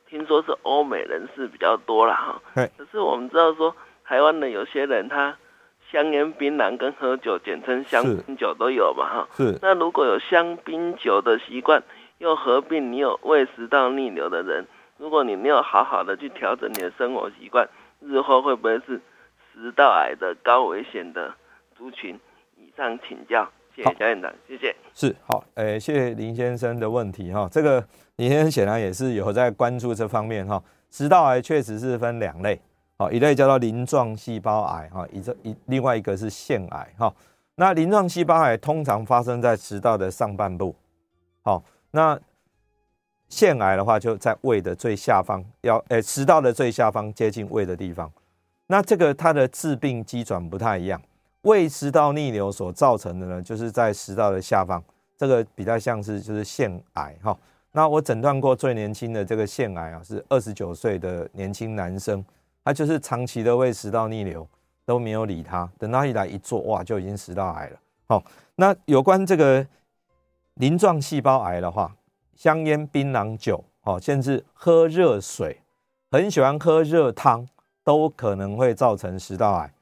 [0.09, 2.41] 听说是欧美人士比较多了哈。
[2.53, 5.37] 可是我们知道说，台湾的有些人他
[5.93, 9.27] 香烟槟榔跟喝酒，简称香槟酒都有嘛哈。
[9.37, 9.59] 是。
[9.61, 11.83] 那如果有香槟酒的习惯，
[12.17, 14.65] 又合并你有胃食道逆流的人，
[14.97, 17.69] 如果你没有好好的去调整你的生活习惯，
[18.01, 18.99] 日后会不会是
[19.53, 21.31] 食道癌的高危险的
[21.77, 22.19] 族群？
[22.57, 24.75] 以上请教，谢谢蒋院长，谢谢。
[24.95, 27.47] 是好，诶，谢谢林先生的问题哈。
[27.51, 30.59] 这个林先生显然也是有在关注这方面哈。
[30.89, 32.59] 食道癌确实是分两类，
[33.03, 37.13] 好，一类叫做鳞状细胞癌哈，一这一另外一个是腺癌哈。
[37.55, 40.73] 那鳞状细胞癌通常发生在食道的上半部，
[41.41, 41.61] 好。
[41.91, 42.17] 那
[43.27, 48.09] 腺癌的话，就在胃的最下方，要诶食道的最下方，接近胃的地方。
[48.67, 51.01] 那这个它的致病机转不太一样。
[51.41, 54.81] 胃食道逆流所造成的呢，就是在食道的下方，
[55.17, 57.37] 这个比较像是就是腺癌哈。
[57.73, 62.23] 那我诊断过最年轻的这个腺癌啊，是二十九岁的年轻男生，
[62.63, 64.47] 他就是长期的胃食道逆流
[64.85, 67.79] 都没有理他，等他一来一做，哇，就已经食道癌了。
[68.07, 68.23] 好，
[68.55, 69.65] 那有关这个。
[70.57, 71.95] 鳞状细胞癌的话，
[72.35, 75.59] 香烟、槟榔、酒，哦，甚至喝热水，
[76.11, 77.47] 很喜欢喝热汤，
[77.83, 79.73] 都可能会造成食道癌。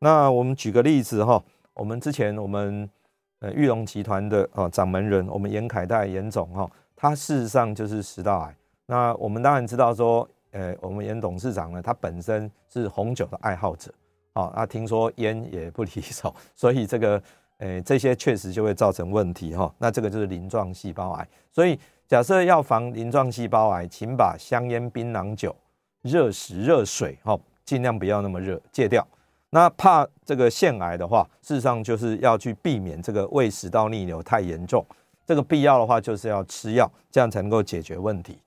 [0.00, 1.40] 那我们举个例子哈，
[1.74, 2.90] 我们之前我们
[3.38, 8.56] 呃玉龙集团的哦掌门人，我们严凯泰严总哈，他事实上就是食道癌。
[8.86, 13.92] 那我们当然知道说，呃，我们严董事长呢，他本身是红酒的爱好者，
[14.32, 17.22] 啊，那听说烟也不离手， 所以这个。
[17.60, 19.74] 诶，这些确实就会造成问题哈。
[19.78, 21.26] 那这个就是鳞状细胞癌。
[21.50, 25.56] 所以假设要防鳞状细胞癌，请把香烟、槟榔、酒、
[26.02, 29.08] 热食、热水哈，尽量不要那么热，戒掉。
[29.48, 34.84] 那怕这个腺癌的话，事实上就是要去避免这个胃食道逆流太严重。
[35.24, 38.38] 这个必要的话，就是要吃药，这样才能够解决问题。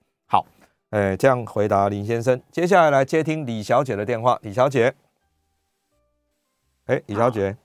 [0.90, 2.40] 好，诶，这样回答林先生。
[2.50, 4.38] 接下来来接听李小姐的电话。
[4.42, 4.92] 李小姐，
[6.86, 7.56] 哎，李小姐。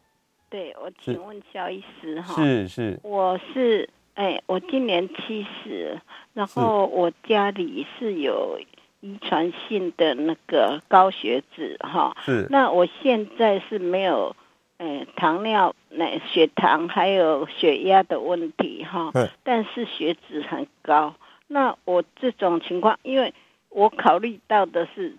[0.49, 5.99] 对，我请问肖医师哈，是是，我是哎，我今年七十，
[6.33, 8.59] 然后我家里是有
[9.01, 14.35] 遗传性的那个高血脂哈，是，那我现在是没有
[14.77, 19.11] 哎糖尿那血糖还有血压的问题哈，
[19.43, 21.15] 但是血脂很高，
[21.47, 23.34] 那我这种情况，因为
[23.69, 25.15] 我考虑到的是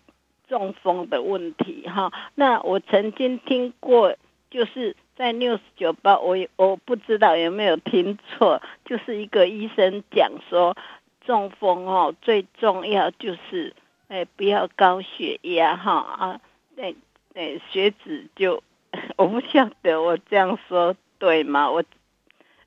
[0.49, 4.17] 中风的问题哈，那我曾经听过
[4.51, 4.97] 就是。
[5.17, 10.77] 在 News 九八，我我不知道有没有听错，就是一个医生讲说，
[11.25, 13.73] 中风哦，最重要就是，
[14.09, 16.41] 哎，不要高血压哈啊，
[16.77, 16.95] 对
[17.33, 18.63] 对，血脂就，
[19.17, 21.71] 我不晓得我这样说对吗？
[21.71, 21.83] 我，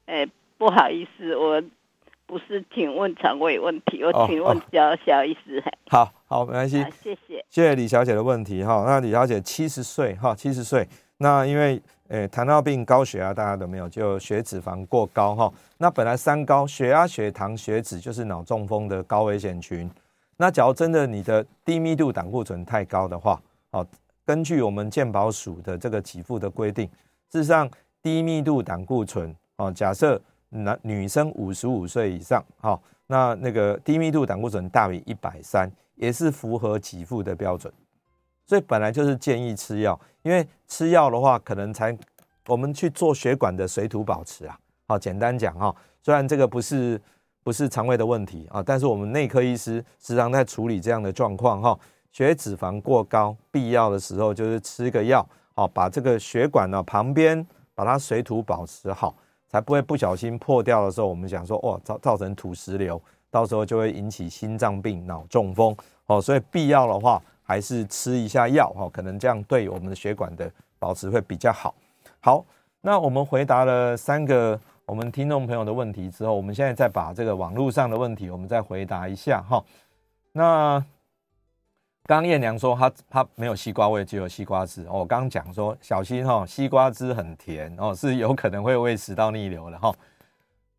[0.08, 1.62] 哎，不好意思，我
[2.30, 5.64] 不是请问肠胃问题，我请问小小医师。
[5.90, 8.84] 好好，没关系，谢谢，谢谢李小姐的问题哈。
[8.86, 10.88] 那李小姐七十岁哈，七十岁，
[11.18, 11.82] 那因为。
[12.10, 15.54] 诶，糖尿病、高血压，大家都没有，就血脂肪过高哈。
[15.78, 19.88] 那本来三高，血压、血糖、血脂就是脑中风的高危险群。
[20.36, 23.40] 那假如真的你的低密度胆固醇太高的话，
[23.70, 23.86] 哦，
[24.26, 26.88] 根据我们健保署的这个给付的规定，
[27.32, 27.70] 事实上
[28.02, 37.72] 低密度胆固醇哦，假设男女生五十五岁以上，好，那那个低密度胆固醇大于一百三，也是符合给付的标准。
[38.46, 41.96] 所以本来就是建议吃药，因为吃药的话，可能才
[42.48, 44.58] 我们去做血管的水土保持啊。
[44.88, 47.00] 好，简单讲哈，虽然这个不是
[47.44, 51.80] 不是肠胃的问题啊，但是我们内科医师时常在处理这样的状况哈。
[52.12, 59.16] 血脂肪过高，必要的时候就是吃个药，好，把这个血管呢旁边把它水土保持好，
[59.50, 65.76] 才不会不小心破掉的时候，我们讲说哇造造成土石流，到时候就会引起心脏病、脑中风。
[66.06, 67.22] 哦，所以必要的话。
[67.50, 71.74] 还是吃一下药哈，可能这样对我们的血管的保持会比较好。
[72.20, 72.46] 好，
[72.80, 79.66] 那我们回答了三个我们听众朋友的问题之后，我们现在再把这个网络上的问题，我们再回答一下哈。
[80.32, 80.86] 那
[82.10, 84.84] 刚燕娘说她她没有西瓜味，只有西瓜汁。
[84.90, 89.94] 我刚刚讲说小心哈，西瓜汁很甜哦，是有可能会胃食道逆流的哈。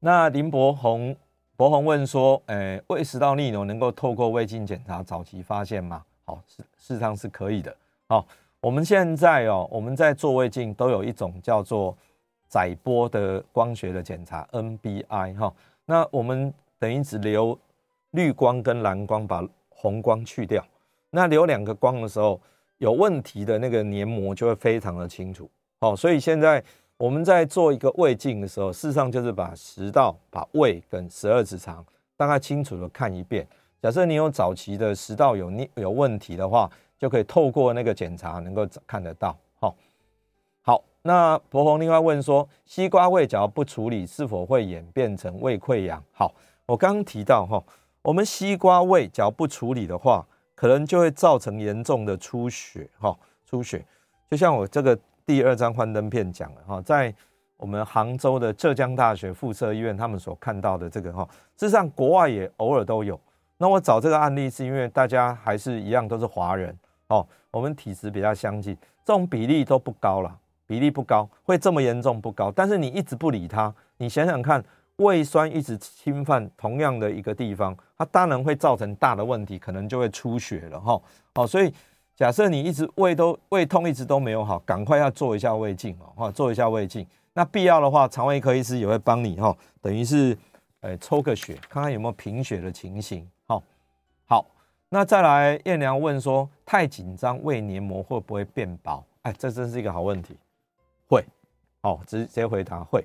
[0.00, 1.14] 那林博宏
[1.56, 6.02] 博宏问说，诶，胃食道逆流能够透过胃镜检查早期发现吗？
[6.24, 7.72] 哦，事事实上是可以的。
[8.08, 8.26] 好，
[8.60, 11.96] 我们现在哦，我们在做胃镜都有一种叫做
[12.48, 15.54] 载波的光学的检查 NBI 哈。
[15.84, 17.56] 那我们等于只留
[18.10, 20.64] 绿光跟蓝光，把红光去掉，
[21.10, 22.40] 那留两个光的时候，
[22.78, 25.50] 有问题的那个黏膜就会非常的清楚。
[25.80, 26.62] 好，所以现在
[26.96, 31.84] 我们在做一个胃镜的时候，事实上就是把食道、把胃跟十二指肠
[32.16, 33.46] 大概清楚的看一遍。
[33.82, 39.34] 假设你有早期的食道有有问题的话，就可以透过那个检查能够看得到。
[39.58, 39.74] 好，
[40.60, 46.02] 好，那柏宏另外问说，西瓜胃只要不处理，是否会演变成胃溃疡？
[46.12, 46.34] 好，
[46.66, 47.64] 我刚刚提到哈，
[48.02, 50.26] 我们西瓜胃只要不处理的话，
[50.60, 52.86] 可能就会造成严重的出血。
[52.98, 53.82] 哈，出血，
[54.30, 57.14] 就像我这个第二张幻灯片讲的哈，在
[57.56, 63.18] 我们杭州的浙江大学附设医院，他们所看到的这个哈，事实上国外也偶尔都有。
[63.56, 72.52] 那我找这个案例是因为大家还是一样都是华人哦，我们体质比较相近，这种比例都不高了，比例不高，会这么严重不高。
[72.54, 74.62] 但是你一直不理它，你想想看，
[75.00, 81.00] 胃酸一直侵犯同样的一个地方，它当然会造成大的问题，可能就会出血了哈。
[81.34, 81.72] 哦，所以
[82.14, 87.06] 假设你一直胃都胃痛一直都没有好，赶快要做一下胃镜哦，做一下胃镜。
[87.32, 90.36] 那必要的话，肠胃科医师也会帮你哈，等于是
[90.80, 93.26] 呃抽个血，看看有没有贫血的情形。
[94.26, 94.44] 好，
[94.90, 99.02] 那再来燕良问说，太紧张胃黏膜会不会变薄？
[99.22, 100.36] 哎，这真是一个好问题。
[101.08, 101.24] 会，
[101.82, 103.04] 哦，直接回答会。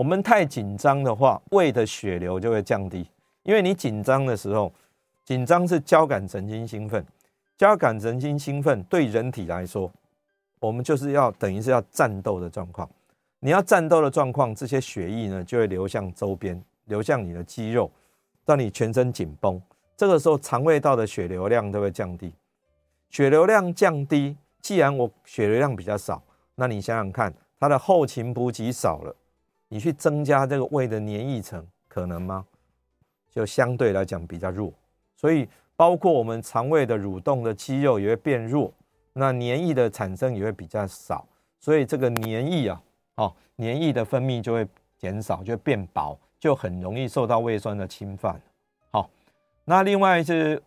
[0.00, 3.06] 我们太紧张的话，胃的血流就会降低，
[3.42, 4.72] 因为你紧张的时候，
[5.26, 7.04] 紧张是交感神经兴奋，
[7.58, 9.92] 交感神经兴奋对人体来说，
[10.58, 12.88] 我们就是要等于是要战斗的状况。
[13.40, 17.90] 你要战斗的状况，这些血液呢就会流向周边，流向你的肌肉，
[18.46, 19.60] 让你全身紧绷。
[19.98, 22.32] 这个时候，肠胃道的血流量都会降低。
[23.10, 26.22] 血流量降低，既然我血流量比较少，
[26.54, 29.14] 那你想想看，它的后勤补给少了，
[29.72, 32.44] 你去增加这个胃的黏液层，可能吗？
[33.30, 34.72] 就相对来讲比较弱。
[35.16, 38.72] 所以，包括我们肠胃的蠕动的肌肉也会变弱，
[39.12, 41.24] 那黏液的产生也会比较少。
[41.60, 42.82] 所以，这个黏液啊，
[43.14, 44.66] 哦，黏液的分泌就会
[44.98, 48.40] 减少，就会变薄，就很容易受到胃酸的侵犯。
[48.90, 49.08] 好
[49.64, 50.60] 那另外是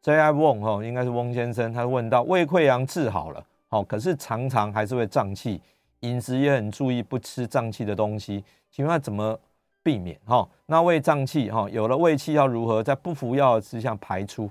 [0.00, 0.32] J.I.
[0.32, 5.60] Wong 哈，应该是翁先生，他问到胃溃疡治好了，好，可是常常还是会胀气，
[6.04, 9.38] 饮食也很注意不吃胀气的东西，请问怎么
[9.82, 10.18] 避免？
[10.24, 14.50] 哈，那胃胀气哈，有了胃气要如何在不服药之下排出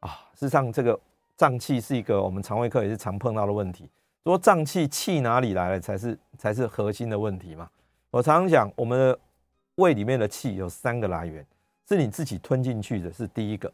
[0.00, 0.10] 啊？
[0.34, 0.98] 事实上，这个
[1.36, 3.88] 胀气是一个我们肠胃科也是常碰到的问题。
[4.24, 7.68] 说胀气气哪里来的才是才是核心的问题嘛？
[8.10, 9.18] 我常常讲，我们的
[9.76, 11.44] 胃里面的气有三个来源。
[11.88, 13.72] 是你自己吞进去的，是第一个。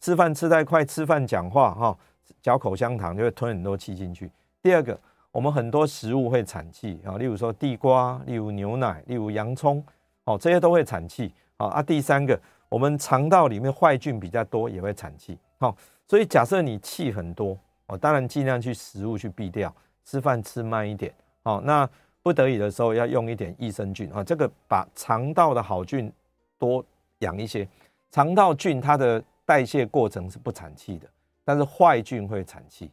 [0.00, 1.98] 吃饭吃太快，吃饭讲话哈，
[2.40, 4.30] 嚼口香糖就会吞很多气进去。
[4.62, 4.96] 第二个，
[5.36, 9.84] 我们很多食物会产气啊，例如说地瓜，例如牛奶，例如洋葱，
[10.24, 11.66] 哦，这些都会产气啊。
[11.66, 15.36] 啊，第三个，我们肠道里面坏菌比较多，也会产气。
[15.58, 15.76] 好，
[16.08, 17.54] 所以假设你气很多，
[17.88, 19.70] 哦，当然尽量去食物去避掉，
[20.06, 21.12] 吃饭吃慢一点。
[21.42, 21.86] 好，那
[22.22, 26.10] 不得已的时候要用一点益生菌啊，这个把肠道的好菌
[26.58, 26.82] 多。
[27.20, 27.66] 养一些
[28.10, 31.06] 肠道菌，它的代谢过程是不产气的，
[31.44, 32.90] 但是坏菌会产气。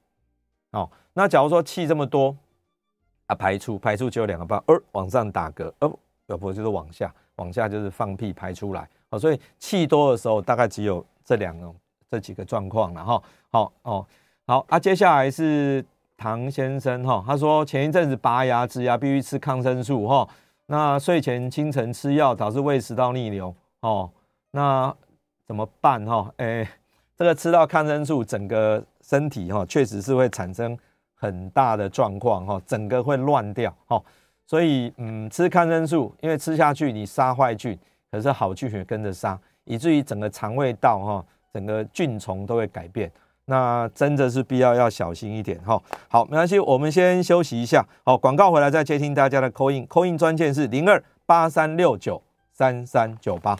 [0.73, 2.36] 哦，那假如说气这么多
[3.27, 5.91] 啊，排出排出只有两个办法，呃，往上打嗝，呃，
[6.27, 8.88] 要不就是往下，往下就是放屁排出来。
[9.09, 11.75] 哦，所以气多的时候，大概只有这两种
[12.09, 13.23] 这几个状况了哈。
[13.51, 14.05] 好哦，
[14.45, 15.86] 好啊，接下来是
[16.17, 20.27] 唐先生哈，他说前一阵子拔牙植牙必须吃抗生素哈，
[20.65, 23.55] 那睡前清晨吃药导致胃食道逆流。
[23.81, 24.09] 哦，
[24.51, 24.93] 那
[25.45, 26.33] 怎么办哈？
[26.38, 26.67] 哎，
[27.15, 30.75] 这个吃到抗生素，整个身体哈，确实是会产生
[31.13, 34.01] 很大的状况哈，整个会乱掉哈。
[34.47, 37.77] 所以嗯，吃抗生素，因为吃下去你杀坏菌，
[38.11, 43.11] 可是好菌也跟着杀，以至于整个肠胃道哈，整个菌虫都会改变。
[43.45, 45.81] 那真的是必要要小心一点哈。
[46.07, 47.85] 好，没关系，我们先休息一下。
[48.06, 52.21] 好，广告回来再接听大家的 call in，call in 专线是零二八三六九
[52.54, 53.58] 三三九八。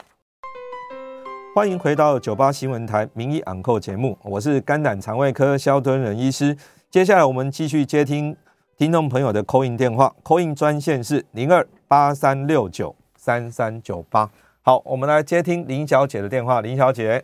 [1.55, 6.57] 欢迎回到九八新闻台名医昂扣节目，我是肝胆肠胃科肖敦仁医师。
[6.89, 8.35] 接下来我们继续接听
[8.75, 14.27] 听众朋友的 call in 电话，call in 专线是零二八三六九三三九八。
[14.63, 17.23] 好，我们来接听林小姐的电话，林小姐。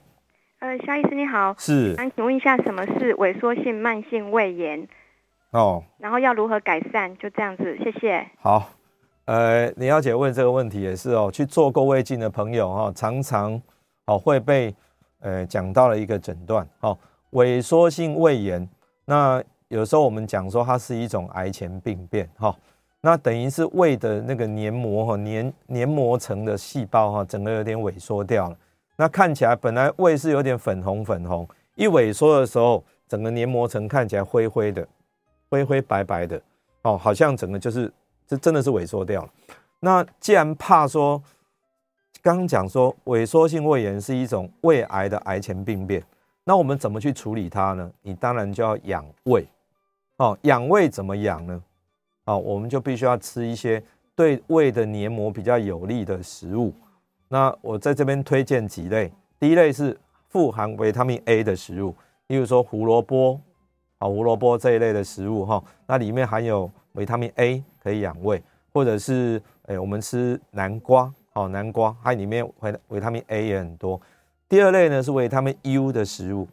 [0.60, 4.88] 呃，萧医师你好，是，想请问一下什么是萎缩性慢性胃炎？
[5.50, 7.18] 哦，然后要如何改善？
[7.18, 8.28] 就这样子，谢谢。
[8.40, 8.70] 好，
[9.26, 13.60] 呃，林小姐问这个问题也是哦，去做过胃镜的朋友哈、哦，常常。
[14.10, 14.74] 哦，会被
[15.20, 16.98] 呃讲到了一个诊断，哦，
[17.34, 18.68] 萎缩性胃炎。
[19.06, 22.56] 那有时候我们讲说它是一种癌前病变，哈，
[23.02, 28.58] 那等于是胃的那个黏膜哈黏黏膜层的细胞哈，整个有点萎缩掉了。
[28.96, 34.88] 那看起来本来胃是有点粉红粉红，一萎缩的时候，整个黏膜层看起来灰灰的，
[35.50, 36.42] 灰灰白白的，
[36.82, 37.92] 哦，好像整个就是
[38.26, 39.30] 这真的是萎缩掉了。
[39.80, 41.22] 那既然怕说，
[42.22, 46.04] 刚刚讲说萎缩性胃炎是一种胃癌的癌前病变，
[46.44, 47.90] 那我们怎么去处理它呢？
[48.02, 49.48] 你当然就要养胃，
[50.18, 51.64] 哦，养胃怎么养呢？
[52.26, 53.82] 哦，我们就必须要吃一些
[54.16, 56.74] 对胃的黏膜比较有利的食物。
[57.30, 59.98] 那我在这边推荐几类，第一类是
[60.28, 61.96] 富含维他命 A 的食物，
[62.28, 63.40] 例如说胡萝卜，
[63.98, 68.44] 啊，胡萝卜这一类的食物哈，那里面含有维他命 A，可以养胃，
[68.74, 71.12] 或者是诶，我们吃南瓜。
[71.40, 74.00] 哦，南瓜它里面维维他命 A 也很多。
[74.50, 76.46] 第二类呢是维他命 U 的食物。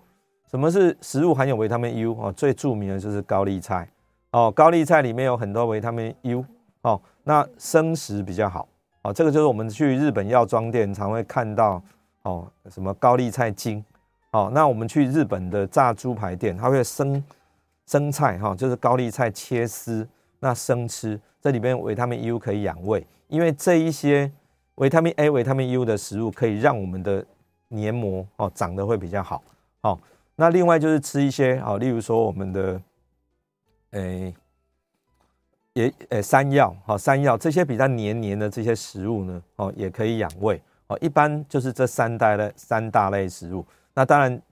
[0.49, 2.17] 什么是食物含有维他命 U？
[2.21, 3.89] 哦，最著名的就是高丽菜。
[4.31, 6.45] 哦，高丽菜里面有很多维他命 U。
[6.83, 8.69] 哦，那生食比较好。
[9.03, 11.83] 哦，这个就是我们去日本药妆店常会看到。
[12.23, 13.85] 哦，什么高丽菜精。
[14.31, 17.23] 哦，那我们去日本的炸猪排店，它会生
[17.87, 20.07] 生菜哈，就是高丽菜切丝，
[20.39, 21.21] 那生吃。
[21.41, 24.31] 这里面维他命 U 可以养胃，因为这一些。
[24.77, 27.25] 维他命 A、维他命 U 的食物可以让我们的
[27.69, 29.43] 黏膜哦长得会比较好
[29.81, 29.99] 哦。
[30.35, 32.83] 那另外就是吃一些哦，例如说我们的
[33.93, 34.35] 诶
[35.73, 40.99] 也诶山药哈，山药这些比较黏黏的这些食物呢哦，也可以养胃哦。
[41.01, 43.65] 一般就是这三大类三大类食物。
[43.95, 44.43] 那当然，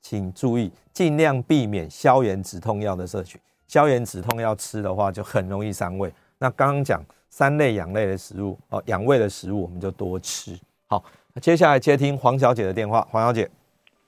[0.00, 3.38] 请注意尽量避免消炎止痛药的摄取。
[3.68, 6.10] 消炎止痛药吃的话就很容易伤胃。
[6.38, 7.04] 那刚刚讲。
[7.36, 10.56] 三类养类的食物哦，养胃的食物我们就多吃。
[10.86, 11.02] 好，
[11.42, 13.04] 接下来接听黄小姐的电话。
[13.10, 13.50] 黄小姐，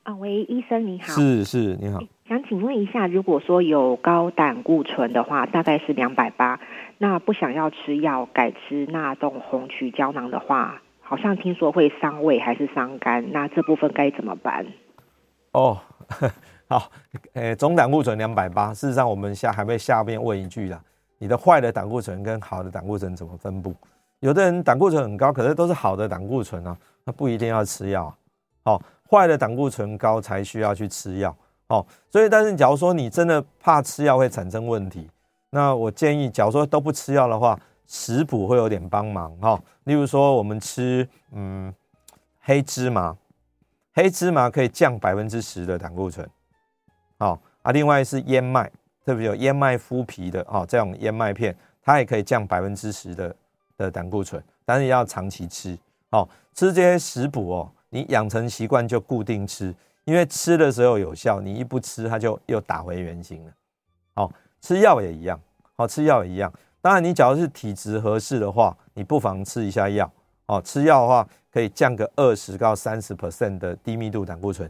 [0.04, 1.98] 啊，喂，医生你好，是是，你好，
[2.28, 6.60] 想请问一下，如果说有高胆固醇的话，大概是两百八，
[6.98, 14.64] 那不想要吃药，改吃纳动红曲胶囊的话，好像听说会伤胃还是伤肝，那这部分该怎么办？
[15.50, 15.76] 哦，
[16.70, 16.92] 好，
[17.32, 20.80] 诶，总胆固醇两百八，事实上我们下还会下面问一句啦。
[21.18, 23.74] 你的坏的胆固醇跟好的胆固醇怎么分布？
[24.20, 28.14] 有的人胆固醇很高，可是都是好的胆固醇啊，那不一定要吃药。
[28.64, 31.36] 哦，坏的胆固醇高才需要去吃药。
[31.68, 35.08] 哦，所以但是假如说你真的怕吃药会产生问题，
[35.50, 39.60] 那我建议，假如说都不吃药的话，食补会有点帮忙哈。
[39.84, 41.72] 例如说我们吃嗯
[42.40, 43.16] 黑芝麻，
[43.92, 46.28] 黑芝麻可以降百分之十的胆固醇。
[47.18, 48.70] 好啊，另外是燕麦。
[49.06, 53.36] 特别有燕麦麸皮的哦，这种燕麦片，它也可以降百分之十的
[53.78, 55.78] 的胆固醇，但是要长期吃
[56.10, 56.28] 哦。
[56.52, 59.72] 吃这些食补哦，你养成习惯就固定吃，
[60.04, 63.52] 因为吃的时候有效，你一不吃它就又打回原形了。
[64.14, 65.40] 哦，吃药也一样，
[65.76, 66.52] 哦，吃药也一样。
[66.80, 70.10] 当然，你假如是体质合适的话，你不妨吃一下药。
[70.46, 74.68] 哦，吃药的话可以降个二十到三十 percent 的低密度胆固醇。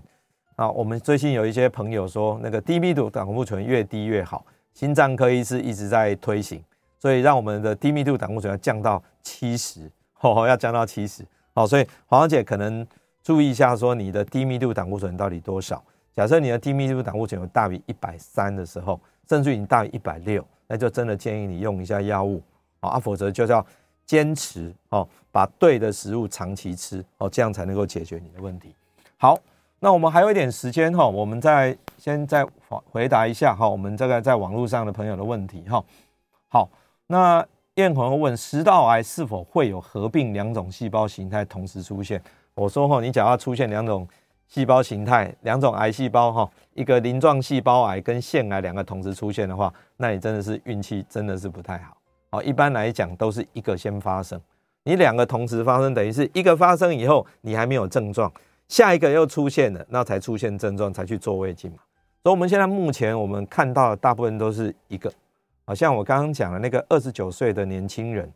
[0.57, 6.64] 啊，我们最近有一些朋友说，那个低密度胆固醇越低越好，心脏科医师一直在推行，
[6.98, 9.90] 所以让我们的低密度胆固醇要降到七十，
[10.20, 11.22] 哦，要降到七十，
[11.54, 12.86] 好，所以黄小姐可能
[13.22, 15.84] 注意一下，说你的低密度胆固醇到底多少？
[16.14, 18.98] 假设你的低密度胆固醇有大于一百三的时候，
[19.28, 22.42] 甚至于你大于一百六，那就真的建议你用一下药物，
[22.80, 23.64] 啊，否则就是要
[24.07, 28.74] 坚持哦，把对的食物长期吃，哦，这样才能够解决你的问题。
[29.18, 29.38] 好。
[29.81, 35.85] 那我们还有一点时间哈，我们再先再回答一下哈，我们这个在网络上的朋友的问题哈。
[36.49, 36.68] 好，
[37.07, 42.20] 那燕红问食道癌是否会有合并两种细胞形态同时出现？
[42.55, 44.09] 我说哈，你假如要出现两种
[44.49, 51.97] 细胞形态，两种癌细胞哈，一个鳞状细胞癌跟腺癌两个同时出现的话，那你真的是运气真的是不太好。
[52.31, 54.41] 好，一般来讲都是一个先发生，
[54.85, 58.33] 你两个同时发生，等于是一个发生以后你还没有症状。
[58.69, 61.79] 下一个又出现了，那才出现症状，才去做胃镜嘛。
[62.23, 65.12] 所以我们现在目前我们看到的大部分都是一个，
[65.64, 68.29] 好像我刚刚讲的那个二十九岁的年轻人，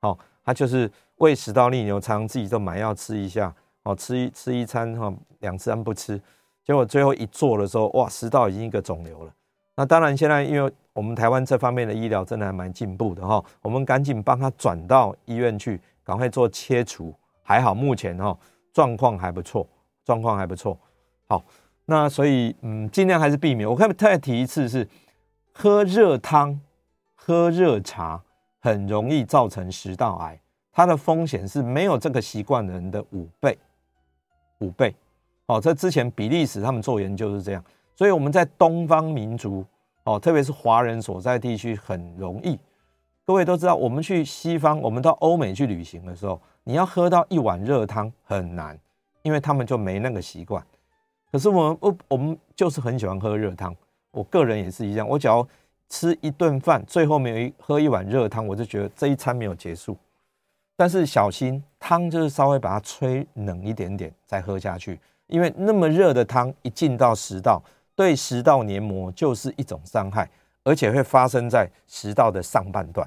[0.00, 5.10] 哦，他就是胃食道逆流，常常自己都买药吃一下，哦，吃一吃一餐哈，
[5.40, 6.20] 两餐不吃，
[6.62, 9.32] 结果最后一做的时候，哇，食道已经一个肿瘤了。
[9.74, 17.14] 那当然现在因为我们台湾这方面的医疗真的还蛮进步的哈，我们赶紧帮他转到医院去，赶快做切除。
[17.42, 18.36] 还好目前哈
[18.74, 19.66] 状况还不错。
[20.08, 20.74] 状况还不错，
[21.26, 21.44] 好，
[21.84, 23.68] 那所以嗯，尽量还是避免。
[23.68, 24.88] 我可以再提一次是，
[25.52, 26.58] 喝热汤、
[27.14, 28.18] 喝热茶
[28.58, 30.40] 很容易造成食道癌，
[30.72, 33.58] 它的风险是没有这个习惯的人的五倍，
[34.60, 34.94] 五倍。
[35.44, 37.62] 哦，这之前比利时他们做研究是这样，
[37.94, 39.62] 所以我们在东方民族
[40.04, 42.58] 哦，特别是华人所在地区很容易。
[43.26, 48.78] 各位都知道，我们去西方，我们到欧美去旅行的时候，你要喝到一碗热汤很难。
[49.28, 50.64] 因为他们就没那个习惯。
[51.30, 53.76] 可是我们我我们就是很喜欢喝热汤，
[54.10, 55.06] 我个人也是一样。
[55.06, 55.46] 我只要
[55.90, 59.94] 吃一顿饭，最后没有一喝一碗热汤，我就觉得这一餐没有结束。
[60.74, 67.62] 但是小心汤就是稍微把它吹冷一点点再喝下去，因为那么热的汤一进到食道，
[67.94, 70.26] 对食道黏膜就是一种伤害，
[70.64, 73.06] 而且会发生在食道的上半段。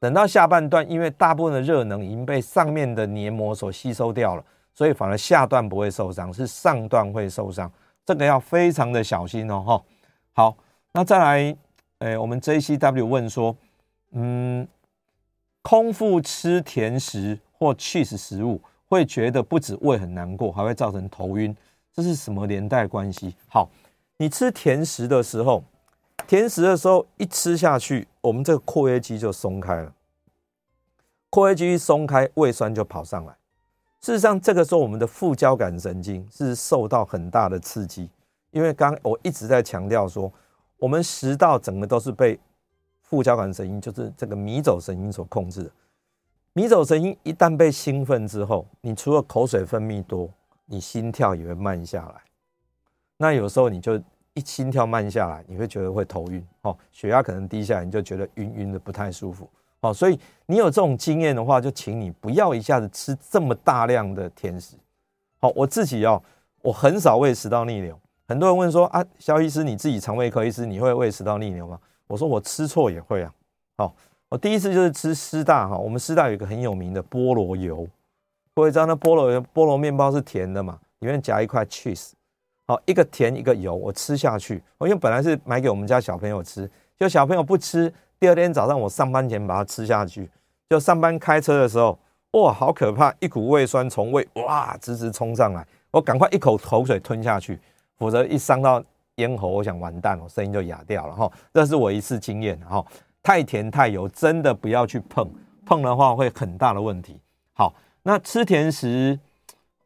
[0.00, 4.44] 等到下半段，因为大部分的热能已经被上面的黏膜所吸收掉了，
[4.78, 7.68] 所以反而下段不会受伤，是上段会受伤。
[8.06, 9.82] 这个要非常的小心哦，哈。
[10.32, 10.56] 好，
[10.92, 11.56] 那再来，
[11.98, 13.56] 诶，我们 JCW 问说，
[14.12, 14.68] 嗯，
[15.62, 21.52] 空腹吃甜食或 cheese 食物，会觉得不止胃很难过，还会造成头晕，
[21.92, 23.34] 这是什么连带关系？
[23.48, 23.68] 好，
[24.16, 25.64] 你吃甜食的时候。
[26.28, 29.92] 甜食的时候一吃下去，我们这个括约肌就松开了。
[31.30, 33.37] 括约肌一松开，胃酸就跑上来。
[34.00, 38.08] 事实上，这个时候我们的副交感神经是受到很大的刺激，
[38.50, 40.32] 因为刚我一直在强调说，
[40.78, 42.38] 我们食道整个都是被
[43.02, 45.70] 副交感神经，就是这个迷走神经所控制的。
[46.52, 50.28] 迷走神经一旦被兴奋之后，你除了口水分泌多，
[50.66, 52.22] 你心跳也会慢下来。
[53.16, 54.00] 那有时候你就。
[54.34, 59.50] 一心跳慢下来，你会觉得会头晕，哦，血压可能低下来，你就觉得晕晕的不太舒服，
[59.80, 64.74] 哦，所以你有这种经验的话，就请你不要一下子吃这么大量的甜食，
[65.40, 66.22] 好，我自己哦，
[66.62, 71.78] 我很少胃食道逆流，很多人问说啊，萧医师你自己肠胃科医师，你会胃食道逆流吗？
[72.06, 73.32] 我说我吃错也会啊，
[73.76, 73.94] 好，
[74.28, 77.86] 我第一次就是吃师大哈，我们师大有一个很有名的菠萝油，
[78.54, 82.10] 各位知道那菠萝油菠萝面包是甜的嘛，里面夹一块 cheese。
[82.66, 84.62] 好，一个甜一个油，我吃下去。
[84.76, 90.28] 我因为本来是买给我们家小朋友吃，就小朋友不吃，第二天早上我上班前把它吃下去，
[90.68, 91.98] 就上班开车的时候，
[92.32, 97.58] 哇，好可怕，一股胃酸从胃哇直直冲上来，我赶快一口口水吞下去，
[97.96, 98.82] 否则一伤到
[99.16, 101.30] 咽喉，我想完蛋了，声音就哑掉了哈。
[101.54, 102.84] 这是我一次经验哈，
[103.22, 105.30] 太甜太油真的不要去碰，
[105.64, 107.20] 碰的话会很大的问题。
[107.52, 109.18] 好，那吃甜食，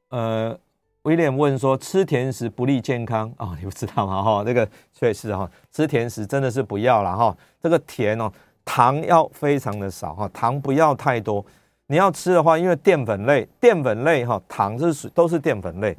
[0.09, 0.59] 呃。
[1.03, 4.23] 威廉问说：“吃甜食不利健康哦，你不知道吗？
[4.23, 7.37] 哈，这个确实哈，吃甜食真的是不要了哈。
[7.61, 8.33] 这个甜哦，
[8.65, 11.45] 糖要非常的少哈，糖不要太多。
[11.89, 15.97] 你要吃的话，因为淀粉类，淀粉类哈，糖是都是淀粉类，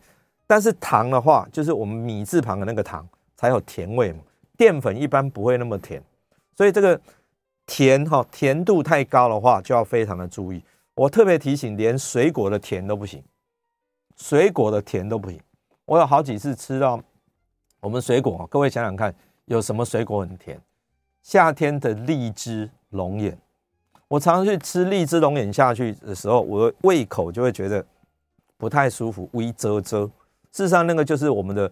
[0.48, 4.20] 但是糖的话，就是我们米字旁的那个糖才有甜味嘛。
[4.56, 6.02] 淀粉一般不会那么甜，
[6.56, 7.00] 所以这个
[7.66, 10.64] 甜哈，甜度太高的话，就要非常的注意。
[10.96, 13.22] 我特别提醒，连水果的甜都不行。”
[14.16, 15.40] 水果的甜都不行，
[15.86, 17.00] 我有好几次吃到
[17.80, 19.14] 我们水果，各位想想看，
[19.46, 20.60] 有什么水果很甜？
[21.22, 23.38] 夏天的荔枝龙眼，
[24.08, 27.86] 我常常去吃荔枝龙眼下去的时候，我的胃口就会觉得
[28.58, 30.06] 不太舒服，微啧啧。
[30.52, 31.72] 事实上，那个就是我们的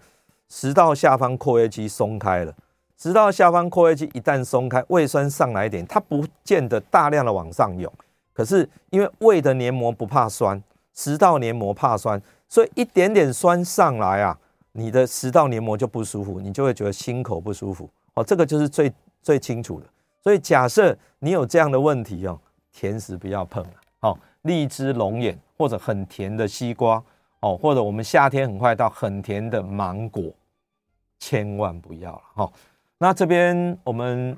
[0.49, 2.53] 食道下方括约肌松开了。
[2.97, 7.91] 食道下方括约肌一旦松开，胃酸上来一点，它不见得大量的往上涌，
[8.33, 10.61] 可是因为胃的黏膜不怕酸。
[10.93, 14.37] 食道黏膜怕酸，所以一点点酸上来啊，
[14.73, 18.23] 你的食道黏膜就不舒服，你就会觉得心口不舒服哦。
[18.23, 19.85] 这个就是最最清楚的。
[20.21, 22.39] 所以假设你有这样的问题哦，
[22.71, 23.71] 甜食不要碰了
[24.01, 27.01] 哦，荔枝、龙眼或者很甜的西瓜
[27.39, 30.23] 哦，或者我们夏天很快到很甜的芒果，
[31.19, 32.51] 千万不要了哈。
[32.97, 34.37] 那这边我们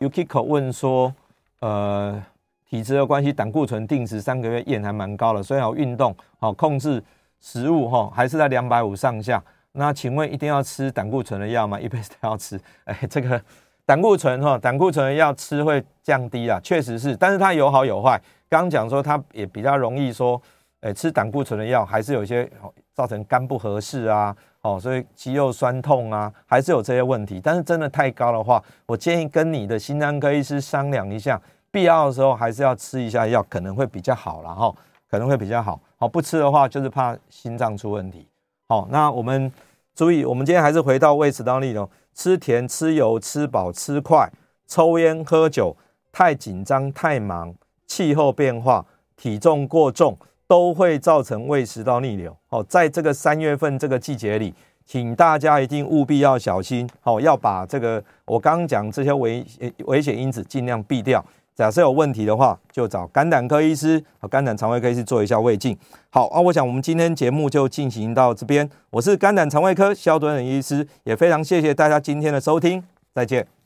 [0.00, 1.14] Yukiko 问说，
[1.60, 2.22] 呃。
[2.68, 7.02] 体质的关系，胆固醇定时三个月验还蛮高的，所以要运动好控制
[7.40, 9.42] 食物哈，还是在两百五上下。
[9.72, 11.80] 那请问一定要吃胆固醇的药吗？
[11.80, 12.60] 一辈子都要吃？
[12.84, 13.40] 哎，这个
[13.86, 18.20] 胆固醇哈，胆固醇的药吃会降低啊，确实是，但是它有好有坏。
[18.48, 20.40] 刚刚讲说它也比较容易说，
[20.80, 22.50] 哎，吃胆固醇的药还是有一些
[22.92, 27.40] 造成肝不合适啊，哦，所以肌肉酸痛啊，还是有这些问题。
[27.42, 31.40] 但是真的太高的话，我建议跟你的心脏科医师商量一下。
[31.70, 34.74] 必要的时候还是要吃一下药，可能会比较好，然后
[35.10, 35.80] 可能会比较好。
[35.96, 38.26] 好，不吃的话就是怕心脏出问题。
[38.68, 39.52] 好，那我们
[39.94, 44.30] 注意，我们今天还是回到胃食道逆流，吃甜、吃油、吃饱、吃快、
[44.66, 45.76] 抽烟、喝酒、
[46.12, 47.54] 太紧张、太忙、
[47.86, 48.84] 气候变化、
[49.16, 50.16] 体重过重，
[50.46, 52.36] 都会造成胃食道逆流。
[52.48, 54.54] 好，在这个三月份这个季节里，
[54.86, 56.88] 请大家一定务必要小心。
[57.00, 59.44] 好，要把这个我刚刚讲这些危
[59.86, 61.24] 危险因子尽量避掉。
[61.58, 65.76] 假设有问题的话，就找肝胆科医师和肝胆肠胃科医师做一下胃镜。
[66.08, 68.70] 好啊，我想我们今天节目就进行到这边。
[68.90, 72.80] 我是肝胆肠胃科肖敦仁医师，也非常谢谢大家今天的收听，
[73.12, 73.57] 再见。